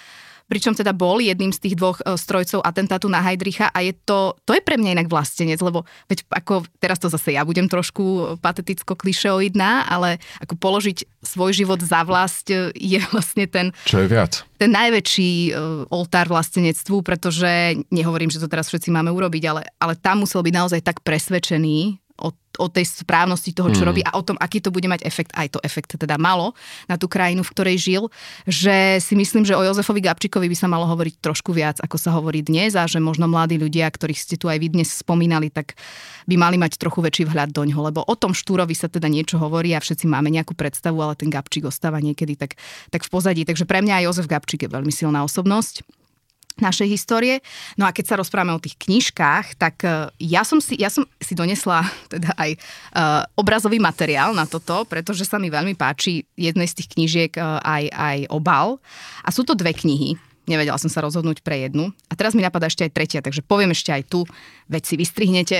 pričom 0.48 0.72
teda 0.72 0.96
bol 0.96 1.20
jedným 1.20 1.52
z 1.52 1.60
tých 1.68 1.74
dvoch 1.76 2.00
e, 2.00 2.16
strojcov 2.16 2.64
atentátu 2.64 3.06
na 3.06 3.20
Heidricha 3.20 3.68
a 3.68 3.84
je 3.84 3.92
to, 3.92 4.34
to 4.48 4.56
je 4.56 4.64
pre 4.64 4.80
mňa 4.80 4.98
inak 4.98 5.08
vlastenec, 5.12 5.60
lebo 5.60 5.84
veď 6.08 6.24
ako, 6.32 6.64
teraz 6.80 6.98
to 6.98 7.12
zase 7.12 7.36
ja 7.36 7.44
budem 7.44 7.68
trošku 7.68 8.36
pateticko 8.40 8.96
klišeoidná, 8.96 9.86
ale 9.86 10.16
ako 10.40 10.56
položiť 10.56 11.04
svoj 11.20 11.52
život 11.52 11.78
za 11.84 12.02
vlast 12.02 12.48
e, 12.48 12.72
je 12.72 12.98
vlastne 13.12 13.44
ten... 13.46 13.70
Čo 13.84 14.02
je 14.02 14.08
viac? 14.08 14.42
Ten 14.58 14.74
najväčší 14.74 15.54
oltár 15.86 16.26
vlastenectvu, 16.26 17.06
pretože 17.06 17.78
nehovorím, 17.94 18.26
že 18.26 18.42
to 18.42 18.50
teraz 18.50 18.66
všetci 18.66 18.90
máme 18.90 19.14
urobiť, 19.14 19.42
ale, 19.46 19.62
ale 19.78 19.94
tam 19.94 20.26
musel 20.26 20.42
byť 20.42 20.50
naozaj 20.50 20.80
tak 20.82 20.98
presvedčený 21.06 22.07
o, 22.58 22.66
tej 22.66 23.06
správnosti 23.06 23.54
toho, 23.54 23.70
čo 23.70 23.82
mm. 23.82 23.88
robí 23.88 24.00
a 24.02 24.12
o 24.18 24.22
tom, 24.26 24.36
aký 24.36 24.58
to 24.58 24.74
bude 24.74 24.84
mať 24.84 25.06
efekt, 25.06 25.32
aj 25.38 25.56
to 25.56 25.58
efekt 25.62 25.94
teda 25.94 26.18
malo 26.18 26.52
na 26.90 26.98
tú 26.98 27.06
krajinu, 27.06 27.46
v 27.46 27.52
ktorej 27.54 27.76
žil, 27.78 28.02
že 28.44 28.98
si 28.98 29.14
myslím, 29.14 29.46
že 29.46 29.54
o 29.54 29.62
Jozefovi 29.62 30.02
Gabčíkovi 30.02 30.50
by 30.50 30.56
sa 30.58 30.66
malo 30.66 30.84
hovoriť 30.90 31.22
trošku 31.22 31.54
viac, 31.54 31.78
ako 31.78 31.96
sa 31.96 32.10
hovorí 32.12 32.42
dnes 32.42 32.74
a 32.74 32.84
že 32.84 32.98
možno 32.98 33.30
mladí 33.30 33.56
ľudia, 33.56 33.88
ktorých 33.88 34.20
ste 34.20 34.36
tu 34.36 34.50
aj 34.50 34.58
vy 34.58 34.68
dnes 34.74 34.90
spomínali, 34.90 35.48
tak 35.48 35.78
by 36.26 36.34
mali 36.36 36.60
mať 36.60 36.76
trochu 36.76 37.00
väčší 37.00 37.24
vhľad 37.30 37.54
do 37.54 37.62
ňoho, 37.64 37.82
lebo 37.88 38.00
o 38.04 38.14
tom 38.18 38.34
Štúrovi 38.34 38.74
sa 38.74 38.90
teda 38.90 39.06
niečo 39.08 39.38
hovorí 39.40 39.72
a 39.72 39.80
všetci 39.80 40.10
máme 40.10 40.28
nejakú 40.28 40.52
predstavu, 40.52 40.98
ale 41.00 41.14
ten 41.14 41.30
Gabčík 41.30 41.64
ostáva 41.64 42.02
niekedy 42.02 42.34
tak, 42.36 42.58
tak 42.90 43.06
v 43.06 43.10
pozadí. 43.10 43.42
Takže 43.46 43.64
pre 43.64 43.80
mňa 43.80 44.02
aj 44.02 44.04
Jozef 44.10 44.26
Gabčík 44.26 44.66
je 44.66 44.70
veľmi 44.70 44.92
silná 44.92 45.24
osobnosť 45.24 45.97
našej 46.64 46.88
histórie. 46.88 47.40
No 47.76 47.86
a 47.86 47.94
keď 47.94 48.04
sa 48.14 48.18
rozprávame 48.20 48.54
o 48.56 48.62
tých 48.62 48.76
knižkách, 48.78 49.58
tak 49.58 49.82
e, 49.84 50.10
ja 50.22 50.42
som 50.42 50.58
si, 50.58 50.78
ja 50.78 50.88
som 50.92 51.06
si 51.18 51.34
donesla 51.34 51.84
teda 52.14 52.32
aj 52.38 52.50
uh, 52.58 53.24
obrazový 53.36 53.78
materiál 53.82 54.32
na 54.32 54.48
toto, 54.48 54.86
pretože 54.88 55.28
sa 55.28 55.36
mi 55.36 55.52
veľmi 55.52 55.76
páči 55.76 56.24
jednej 56.34 56.66
z 56.66 56.82
tých 56.82 56.88
knížiek 56.94 57.32
uh, 57.36 57.60
aj, 57.60 57.84
aj 57.92 58.18
obal. 58.32 58.80
A 59.22 59.28
sú 59.30 59.44
to 59.44 59.52
dve 59.52 59.74
knihy. 59.74 60.16
Nevedela 60.48 60.80
som 60.80 60.88
sa 60.88 61.04
rozhodnúť 61.04 61.44
pre 61.44 61.68
jednu. 61.68 61.92
A 62.08 62.16
teraz 62.16 62.32
mi 62.32 62.40
napadá 62.40 62.72
ešte 62.72 62.88
aj 62.88 62.94
tretia, 62.96 63.20
takže 63.20 63.44
poviem 63.44 63.76
ešte 63.76 63.92
aj 63.92 64.02
tu, 64.08 64.24
veď 64.72 64.82
si 64.88 64.94
vystrihnete. 64.96 65.58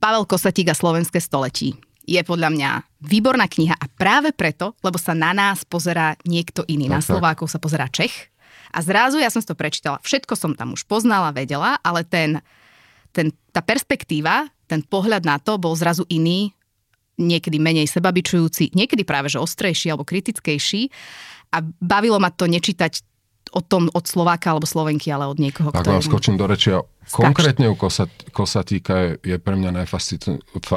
Pavel 0.00 0.24
Kosatík 0.24 0.72
a 0.72 0.76
Slovenské 0.76 1.20
století 1.20 1.76
je 2.06 2.22
podľa 2.22 2.54
mňa 2.54 2.70
výborná 3.02 3.50
kniha 3.50 3.74
a 3.74 3.86
práve 3.90 4.30
preto, 4.30 4.78
lebo 4.80 4.96
sa 4.96 5.12
na 5.12 5.34
nás 5.34 5.66
pozerá 5.66 6.14
niekto 6.22 6.62
iný. 6.70 6.86
Na 6.86 7.02
Slovákov 7.02 7.50
sa 7.50 7.58
pozerá 7.58 7.90
Čech, 7.90 8.30
a 8.72 8.78
zrazu 8.82 9.18
ja 9.20 9.30
som 9.30 9.42
si 9.42 9.48
to 9.48 9.58
prečítala. 9.58 10.02
Všetko 10.02 10.34
som 10.34 10.52
tam 10.54 10.74
už 10.74 10.86
poznala, 10.86 11.34
vedela, 11.34 11.78
ale 11.82 12.02
ten, 12.06 12.40
ten, 13.10 13.34
tá 13.50 13.60
perspektíva, 13.62 14.50
ten 14.66 14.82
pohľad 14.82 15.22
na 15.26 15.38
to 15.38 15.58
bol 15.58 15.74
zrazu 15.78 16.06
iný, 16.10 16.54
niekedy 17.16 17.56
menej 17.56 17.88
sebabičujúci, 17.88 18.76
niekedy 18.76 19.02
práve 19.06 19.32
že 19.32 19.40
ostrejší 19.40 19.88
alebo 19.88 20.04
kritickejší 20.04 20.92
a 21.54 21.64
bavilo 21.80 22.20
ma 22.20 22.28
to 22.28 22.44
nečítať 22.44 23.00
o 23.56 23.62
tom 23.62 23.88
od 23.94 24.04
Slováka 24.04 24.52
alebo 24.52 24.68
Slovenky, 24.68 25.08
ale 25.08 25.30
od 25.30 25.38
niekoho, 25.38 25.70
Ak 25.72 25.86
vám 25.86 26.02
skočím 26.04 26.36
do 26.36 26.44
rečia, 26.50 26.82
konkrétne 27.08 27.70
u 27.72 27.78
Kosat, 27.78 28.10
Kosatíka 28.34 28.94
je, 29.00 29.10
je 29.22 29.36
pre 29.40 29.54
mňa 29.54 29.86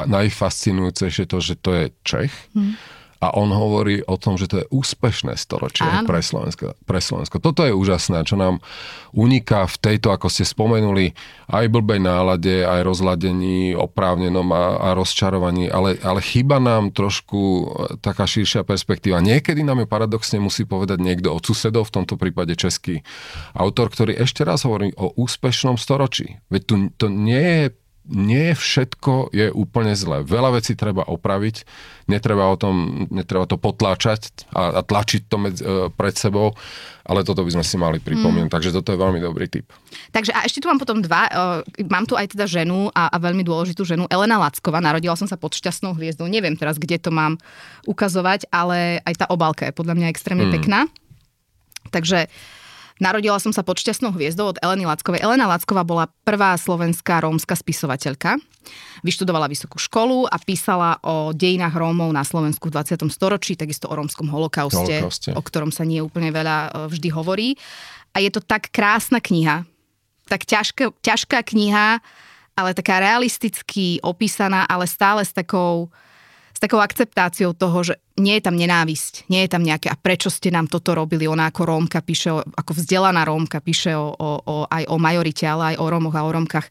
najfascinujúcejšie 0.06 1.24
to, 1.28 1.36
že 1.42 1.54
to 1.60 1.70
je 1.76 1.84
Čech. 2.06 2.32
Hmm 2.54 2.78
a 3.20 3.36
on 3.36 3.52
hovorí 3.52 4.00
o 4.08 4.16
tom, 4.16 4.40
že 4.40 4.48
to 4.48 4.64
je 4.64 4.66
úspešné 4.72 5.36
storočie 5.36 5.84
pre 6.08 6.24
Slovensko, 6.24 6.72
pre 6.88 7.04
Slovensko. 7.04 7.36
Toto 7.36 7.68
je 7.68 7.76
úžasné, 7.76 8.24
čo 8.24 8.40
nám 8.40 8.64
uniká 9.12 9.68
v 9.68 9.76
tejto, 9.76 10.08
ako 10.08 10.32
ste 10.32 10.48
spomenuli, 10.48 11.12
aj 11.52 11.68
blbej 11.68 12.00
nálade, 12.00 12.64
aj 12.64 12.80
rozladení, 12.80 13.76
oprávnenom 13.76 14.48
a, 14.56 14.64
a 14.80 14.88
rozčarovaní, 14.96 15.68
ale, 15.68 16.00
ale 16.00 16.24
chyba 16.24 16.64
nám 16.64 16.96
trošku 16.96 17.40
e, 17.40 17.64
taká 18.00 18.24
širšia 18.24 18.64
perspektíva. 18.64 19.20
Niekedy 19.20 19.60
nám 19.60 19.84
je 19.84 19.92
paradoxne 19.92 20.40
musí 20.40 20.64
povedať 20.64 21.04
niekto 21.04 21.28
od 21.28 21.44
susedov, 21.44 21.92
v 21.92 22.00
tomto 22.00 22.16
prípade 22.16 22.56
český 22.56 23.04
autor, 23.52 23.92
ktorý 23.92 24.16
ešte 24.16 24.48
raz 24.48 24.64
hovorí 24.64 24.96
o 24.96 25.12
úspešnom 25.12 25.76
storočí. 25.76 26.40
Veď 26.48 26.62
tu 26.64 26.74
to 26.96 27.12
nie 27.12 27.68
je 27.68 27.79
nie 28.10 28.52
všetko 28.52 29.30
je 29.30 29.54
úplne 29.54 29.94
zlé. 29.94 30.26
Veľa 30.26 30.58
vecí 30.58 30.74
treba 30.74 31.06
opraviť, 31.06 31.62
netreba, 32.10 32.50
o 32.50 32.58
tom, 32.58 33.06
netreba 33.08 33.46
to 33.46 33.54
potláčať 33.54 34.50
a, 34.50 34.74
a 34.76 34.80
tlačiť 34.82 35.22
to 35.30 35.36
med, 35.38 35.56
e, 35.62 35.88
pred 35.94 36.14
sebou, 36.18 36.58
ale 37.06 37.22
toto 37.22 37.46
by 37.46 37.54
sme 37.54 37.64
si 37.64 37.78
mali 37.78 38.02
pripomínať, 38.02 38.50
mm. 38.50 38.54
takže 38.54 38.74
toto 38.74 38.90
je 38.90 38.98
veľmi 38.98 39.22
dobrý 39.22 39.46
tip. 39.46 39.70
Takže 40.10 40.34
a 40.34 40.42
ešte 40.42 40.58
tu 40.58 40.66
mám 40.66 40.82
potom 40.82 40.98
dva, 40.98 41.30
e, 41.30 41.86
mám 41.86 42.04
tu 42.04 42.18
aj 42.18 42.34
teda 42.34 42.50
ženu 42.50 42.90
a, 42.90 43.14
a 43.14 43.16
veľmi 43.22 43.46
dôležitú 43.46 43.86
ženu, 43.86 44.10
Elena 44.10 44.42
Lackova, 44.42 44.82
narodila 44.82 45.14
som 45.14 45.30
sa 45.30 45.38
pod 45.38 45.54
šťastnou 45.54 45.94
hviezdou, 45.94 46.26
neviem 46.26 46.58
teraz, 46.58 46.82
kde 46.82 46.98
to 46.98 47.14
mám 47.14 47.38
ukazovať, 47.86 48.50
ale 48.50 48.98
aj 49.06 49.22
tá 49.22 49.26
obálka 49.30 49.70
je 49.70 49.72
podľa 49.72 49.94
mňa 49.94 50.10
extrémne 50.10 50.50
mm. 50.50 50.54
pekná. 50.58 50.90
Takže 51.94 52.26
Narodila 53.00 53.40
som 53.40 53.48
sa 53.48 53.64
pod 53.64 53.80
šťastnou 53.80 54.12
hviezdou 54.12 54.52
od 54.52 54.60
Eleny 54.60 54.84
Lackovej. 54.84 55.24
Elena 55.24 55.48
Lacková 55.48 55.88
bola 55.88 56.12
prvá 56.28 56.52
slovenská 56.60 57.24
rómska 57.24 57.56
spisovateľka. 57.56 58.36
Vyštudovala 59.00 59.48
vysokú 59.48 59.80
školu 59.80 60.28
a 60.28 60.36
písala 60.36 61.00
o 61.00 61.32
dejinách 61.32 61.72
Rómov 61.72 62.12
na 62.12 62.20
Slovensku 62.20 62.68
v 62.68 62.76
20. 62.76 63.08
storočí, 63.08 63.56
takisto 63.56 63.88
o 63.88 63.96
rómskom 63.96 64.28
holokauste, 64.28 65.00
holokauste, 65.00 65.32
o 65.32 65.40
ktorom 65.40 65.72
sa 65.72 65.88
nie 65.88 66.04
úplne 66.04 66.28
veľa 66.28 66.56
e, 66.60 66.68
vždy 66.92 67.08
hovorí. 67.08 67.56
A 68.12 68.20
je 68.20 68.28
to 68.28 68.44
tak 68.44 68.68
krásna 68.68 69.16
kniha, 69.16 69.64
tak 70.28 70.44
ťažká, 70.44 70.92
ťažká 71.00 71.40
kniha, 71.40 72.04
ale 72.52 72.76
taká 72.76 73.00
realisticky 73.00 73.96
opísaná, 74.04 74.68
ale 74.68 74.84
stále 74.84 75.24
s 75.24 75.32
takou 75.32 75.88
takou 76.60 76.78
akceptáciou 76.78 77.56
toho, 77.56 77.80
že 77.80 77.94
nie 78.20 78.36
je 78.36 78.44
tam 78.44 78.54
nenávisť, 78.54 79.32
nie 79.32 79.48
je 79.48 79.50
tam 79.50 79.64
nejaké 79.64 79.88
a 79.88 79.96
prečo 79.96 80.28
ste 80.28 80.52
nám 80.52 80.68
toto 80.68 80.92
robili. 80.92 81.24
Ona 81.24 81.48
ako 81.48 81.64
Rómka 81.64 82.04
píše, 82.04 82.28
o, 82.30 82.44
ako 82.44 82.76
vzdelaná 82.76 83.24
Rómka 83.24 83.64
píše 83.64 83.96
o, 83.96 84.12
o, 84.12 84.30
o, 84.44 84.56
aj 84.68 84.84
o 84.92 84.96
majorite, 85.00 85.48
ale 85.48 85.74
aj 85.74 85.76
o 85.80 85.86
Rómoch 85.88 86.16
a 86.20 86.28
o 86.28 86.30
Rómkach 86.30 86.68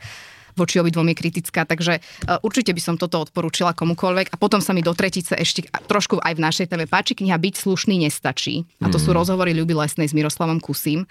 voči 0.60 0.76
obidvom 0.76 1.08
je 1.08 1.16
kritická, 1.16 1.64
takže 1.64 2.04
uh, 2.04 2.36
určite 2.44 2.76
by 2.76 2.82
som 2.84 2.96
toto 3.00 3.24
odporúčila 3.24 3.72
komukoľvek. 3.72 4.36
A 4.36 4.36
potom 4.36 4.60
sa 4.60 4.76
mi 4.76 4.84
do 4.84 4.92
tretice 4.92 5.40
ešte 5.40 5.64
trošku 5.88 6.20
aj 6.20 6.36
v 6.36 6.44
našej 6.44 6.68
téme 6.68 6.84
páči 6.84 7.16
kniha 7.16 7.40
Byť 7.40 7.64
slušný 7.64 8.04
nestačí. 8.04 8.68
A 8.84 8.92
to 8.92 9.00
sú 9.00 9.16
rozhovory 9.16 9.56
Ľuby 9.56 9.72
Lesnej 9.72 10.12
s 10.12 10.18
Miroslavom 10.18 10.60
Kusím. 10.60 11.08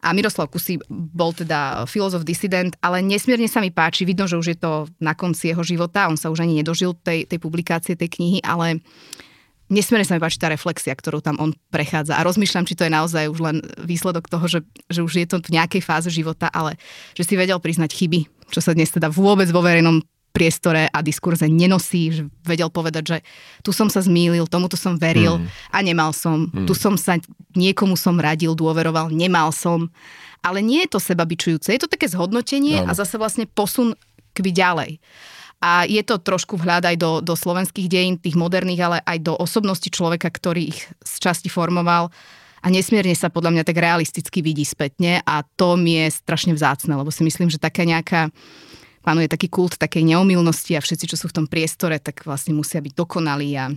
A 0.00 0.16
Miroslav 0.16 0.48
Kusy 0.48 0.80
bol 0.88 1.36
teda 1.36 1.84
filozof 1.84 2.24
disident, 2.24 2.72
ale 2.80 3.04
nesmierne 3.04 3.46
sa 3.46 3.60
mi 3.60 3.68
páči, 3.68 4.08
vidno, 4.08 4.24
že 4.24 4.40
už 4.40 4.46
je 4.56 4.58
to 4.58 4.88
na 4.96 5.12
konci 5.12 5.52
jeho 5.52 5.60
života, 5.60 6.08
on 6.08 6.16
sa 6.16 6.32
už 6.32 6.44
ani 6.44 6.64
nedožil 6.64 6.96
tej, 6.96 7.28
tej 7.28 7.36
publikácie 7.36 7.94
tej 8.00 8.08
knihy, 8.08 8.38
ale 8.40 8.80
nesmierne 9.68 10.08
sa 10.08 10.16
mi 10.16 10.20
páči 10.20 10.40
tá 10.40 10.48
reflexia, 10.48 10.96
ktorú 10.96 11.20
tam 11.20 11.36
on 11.36 11.52
prechádza. 11.68 12.18
A 12.18 12.26
rozmýšľam, 12.26 12.66
či 12.66 12.76
to 12.76 12.84
je 12.88 12.92
naozaj 12.92 13.30
už 13.30 13.40
len 13.40 13.56
výsledok 13.78 14.26
toho, 14.26 14.44
že, 14.50 14.60
že 14.90 15.00
už 15.04 15.12
je 15.20 15.26
to 15.30 15.36
v 15.38 15.54
nejakej 15.54 15.80
fáze 15.80 16.10
života, 16.10 16.50
ale 16.50 16.80
že 17.14 17.24
si 17.24 17.38
vedel 17.38 17.62
priznať 17.62 17.94
chyby, 17.94 18.50
čo 18.50 18.60
sa 18.60 18.74
dnes 18.74 18.90
teda 18.90 19.12
vôbec 19.12 19.46
vo 19.52 19.62
verejnom 19.62 20.02
priestore 20.30 20.86
a 20.90 20.98
diskurze 21.02 21.50
nenosí, 21.50 22.14
že 22.14 22.22
vedel 22.46 22.70
povedať, 22.70 23.04
že 23.04 23.18
tu 23.66 23.74
som 23.74 23.90
sa 23.90 23.98
zmýlil, 24.00 24.46
tomuto 24.46 24.78
som 24.78 24.94
veril 24.94 25.42
mm. 25.42 25.46
a 25.74 25.78
nemal 25.82 26.10
som. 26.14 26.46
Mm. 26.50 26.66
Tu 26.70 26.74
som 26.78 26.94
sa, 26.94 27.18
niekomu 27.58 27.98
som 27.98 28.14
radil, 28.16 28.54
dôveroval, 28.54 29.10
nemal 29.10 29.50
som. 29.50 29.90
Ale 30.40 30.64
nie 30.64 30.86
je 30.88 30.96
to 30.96 31.00
sebabičujúce, 31.02 31.68
je 31.68 31.80
to 31.82 31.90
také 31.90 32.08
zhodnotenie 32.08 32.80
no. 32.80 32.88
a 32.88 32.92
zase 32.96 33.20
vlastne 33.20 33.44
posun 33.44 33.92
kby 34.32 34.50
ďalej. 34.54 34.90
A 35.60 35.84
je 35.84 36.00
to 36.00 36.16
trošku 36.16 36.56
vhľad 36.56 36.88
aj 36.88 36.96
do, 36.96 37.20
do 37.20 37.36
slovenských 37.36 37.84
dejín, 37.84 38.16
tých 38.16 38.32
moderných, 38.32 38.80
ale 38.80 38.98
aj 39.04 39.18
do 39.20 39.36
osobnosti 39.36 39.92
človeka, 39.92 40.32
ktorý 40.32 40.72
ich 40.72 40.88
z 41.04 41.14
časti 41.20 41.52
formoval 41.52 42.08
a 42.60 42.66
nesmierne 42.68 43.12
sa 43.16 43.32
podľa 43.32 43.56
mňa 43.56 43.64
tak 43.64 43.76
realisticky 43.76 44.40
vidí 44.44 44.64
spätne 44.64 45.24
a 45.24 45.44
to 45.56 45.76
mi 45.80 46.00
je 46.00 46.12
strašne 46.12 46.52
vzácne, 46.52 46.92
lebo 46.92 47.08
si 47.08 47.24
myslím, 47.24 47.48
že 47.48 47.60
taká 47.60 47.84
nejaká 47.84 48.32
panuje 49.00 49.28
taký 49.28 49.48
kult 49.48 49.80
takej 49.80 50.04
neomilnosti 50.04 50.76
a 50.76 50.84
všetci, 50.84 51.08
čo 51.08 51.16
sú 51.16 51.26
v 51.32 51.36
tom 51.42 51.46
priestore, 51.48 51.96
tak 52.00 52.24
vlastne 52.28 52.52
musia 52.52 52.84
byť 52.84 52.92
dokonalí 52.92 53.50
a 53.56 53.72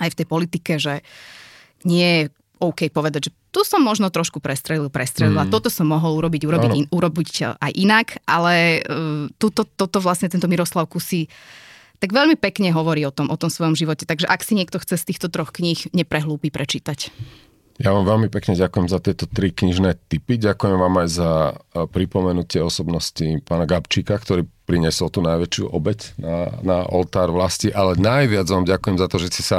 aj 0.00 0.08
v 0.12 0.18
tej 0.20 0.26
politike, 0.28 0.72
že 0.80 1.04
nie 1.84 2.08
je 2.08 2.22
OK 2.60 2.92
povedať, 2.92 3.28
že 3.28 3.34
tu 3.50 3.64
som 3.64 3.80
možno 3.80 4.12
trošku 4.12 4.38
prestrelil, 4.38 4.92
prestrelil 4.92 5.34
mm. 5.34 5.50
toto 5.50 5.72
som 5.72 5.88
mohol 5.88 6.20
urobiť, 6.20 6.42
urobiť, 6.44 6.72
in, 6.76 6.86
urobiť 6.92 7.56
aj 7.58 7.72
inak, 7.72 8.20
ale 8.28 8.84
uh, 8.84 9.26
tuto, 9.40 9.64
toto 9.64 9.98
vlastne 9.98 10.28
tento 10.28 10.46
Miroslav 10.46 10.86
Kusy 10.86 11.26
tak 12.00 12.16
veľmi 12.16 12.36
pekne 12.40 12.72
hovorí 12.72 13.04
o 13.04 13.12
tom, 13.12 13.28
o 13.28 13.36
tom 13.36 13.52
svojom 13.52 13.76
živote. 13.76 14.08
Takže 14.08 14.24
ak 14.24 14.40
si 14.40 14.56
niekto 14.56 14.80
chce 14.80 14.96
z 14.96 15.04
týchto 15.12 15.28
troch 15.28 15.52
kníh, 15.52 15.76
neprehlúpi 15.92 16.48
prečítať. 16.48 17.12
Ja 17.80 17.96
vám 17.96 18.04
veľmi 18.04 18.28
pekne 18.28 18.60
ďakujem 18.60 18.92
za 18.92 19.00
tieto 19.00 19.24
tri 19.24 19.56
knižné 19.56 19.96
typy. 20.12 20.36
Ďakujem 20.36 20.76
vám 20.76 21.00
aj 21.00 21.08
za 21.16 21.30
pripomenutie 21.88 22.60
osobnosti 22.60 23.24
pána 23.48 23.64
Gabčíka, 23.64 24.20
ktorý 24.20 24.44
priniesol 24.68 25.08
tú 25.08 25.24
najväčšiu 25.24 25.64
obeď 25.72 26.12
na, 26.20 26.60
na 26.60 26.78
oltár 26.84 27.32
vlasti, 27.32 27.72
ale 27.72 27.96
najviac 27.96 28.44
vám 28.52 28.68
ďakujem 28.68 28.96
za 29.00 29.06
to, 29.08 29.16
že 29.16 29.28
ste 29.32 29.42
sa 29.42 29.58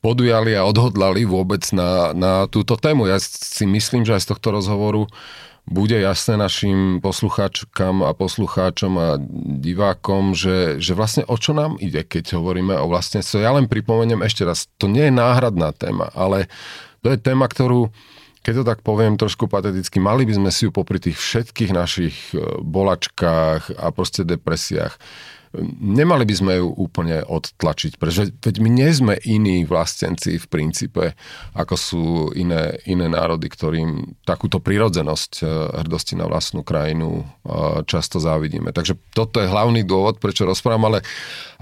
podujali 0.00 0.56
a 0.56 0.64
odhodlali 0.64 1.28
vôbec 1.28 1.68
na, 1.76 2.16
na 2.16 2.48
túto 2.48 2.80
tému. 2.80 3.12
Ja 3.12 3.20
si 3.20 3.68
myslím, 3.68 4.08
že 4.08 4.16
aj 4.16 4.24
z 4.24 4.30
tohto 4.32 4.48
rozhovoru 4.48 5.04
bude 5.68 6.00
jasné 6.00 6.40
našim 6.40 7.04
poslucháčkam 7.04 8.08
a 8.08 8.16
poslucháčom 8.16 8.92
a 8.96 9.08
divákom, 9.60 10.32
že, 10.32 10.80
že 10.80 10.96
vlastne 10.96 11.28
o 11.28 11.36
čo 11.36 11.52
nám 11.52 11.76
ide, 11.76 12.08
keď 12.08 12.40
hovoríme 12.40 12.72
o 12.80 12.88
vlastníctve. 12.88 13.44
Ja 13.44 13.52
len 13.52 13.68
pripomeniem 13.68 14.24
ešte 14.24 14.48
raz, 14.48 14.64
to 14.80 14.88
nie 14.88 15.08
je 15.08 15.12
náhradná 15.12 15.76
téma, 15.76 16.08
ale 16.16 16.48
to 17.04 17.12
je 17.12 17.20
téma, 17.20 17.44
ktorú, 17.44 17.92
keď 18.40 18.54
to 18.60 18.64
tak 18.64 18.80
poviem 18.80 19.20
trošku 19.20 19.44
pateticky, 19.44 20.00
mali 20.00 20.24
by 20.24 20.40
sme 20.40 20.50
si 20.50 20.64
ju 20.64 20.72
popri 20.72 20.96
tých 20.96 21.20
všetkých 21.20 21.70
našich 21.76 22.16
e, 22.32 22.40
bolačkách 22.64 23.76
a 23.76 23.86
proste 23.92 24.24
depresiách 24.24 24.96
nemali 25.80 26.26
by 26.26 26.34
sme 26.34 26.52
ju 26.58 26.68
úplne 26.74 27.22
odtlačiť, 27.22 27.96
pretože 27.98 28.34
veď 28.42 28.54
my 28.58 28.70
nie 28.70 28.90
sme 28.90 29.14
iní 29.22 29.62
vlastenci 29.62 30.38
v 30.38 30.46
princípe, 30.50 31.14
ako 31.54 31.74
sú 31.78 32.04
iné, 32.34 32.78
iné 32.88 33.06
národy, 33.06 33.46
ktorým 33.46 34.18
takúto 34.26 34.58
prirodzenosť 34.58 35.32
e, 35.40 35.44
hrdosti 35.84 36.18
na 36.18 36.26
vlastnú 36.26 36.66
krajinu 36.66 37.22
e, 37.22 37.24
často 37.86 38.18
závidíme. 38.18 38.74
Takže 38.74 38.98
toto 39.14 39.38
je 39.38 39.50
hlavný 39.50 39.86
dôvod, 39.86 40.18
prečo 40.18 40.48
rozprávam, 40.48 40.90
ale 40.90 41.06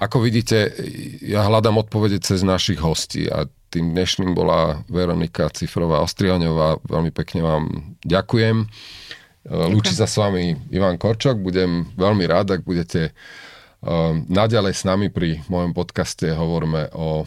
ako 0.01 0.25
vidíte, 0.25 0.73
ja 1.21 1.45
hľadám 1.45 1.85
odpovede 1.85 2.23
cez 2.25 2.41
našich 2.41 2.81
hostí 2.81 3.29
a 3.29 3.45
tým 3.73 3.97
dnešným 3.97 4.37
bola 4.37 4.85
Veronika 4.93 5.49
Cifrová 5.49 6.05
Ostrioňová. 6.05 6.85
Veľmi 6.85 7.09
pekne 7.17 7.41
vám 7.41 7.65
ďakujem. 8.05 8.69
ďakujem. 9.49 9.73
Lúči 9.73 9.97
sa 9.97 10.05
s 10.05 10.21
vami 10.21 10.55
Ivan 10.71 11.01
Korčok. 11.01 11.41
Budem 11.41 11.89
veľmi 11.97 12.29
rád, 12.29 12.61
ak 12.61 12.63
budete 12.63 13.17
Ehm, 13.83 14.31
naďalej 14.31 14.79
s 14.79 14.83
nami 14.87 15.11
pri 15.11 15.43
mojom 15.51 15.75
podcaste 15.75 16.31
hovoríme 16.31 16.95
o 16.95 17.27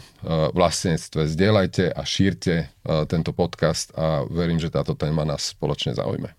vlastníctve. 0.56 1.28
Zdieľajte 1.28 1.92
a 1.92 2.00
šírte 2.00 2.54
e, 2.56 2.66
tento 3.12 3.36
podcast 3.36 3.92
a 3.92 4.24
verím, 4.24 4.56
že 4.56 4.72
táto 4.72 4.96
téma 4.96 5.28
nás 5.28 5.52
spoločne 5.52 5.92
zaujme. 5.92 6.32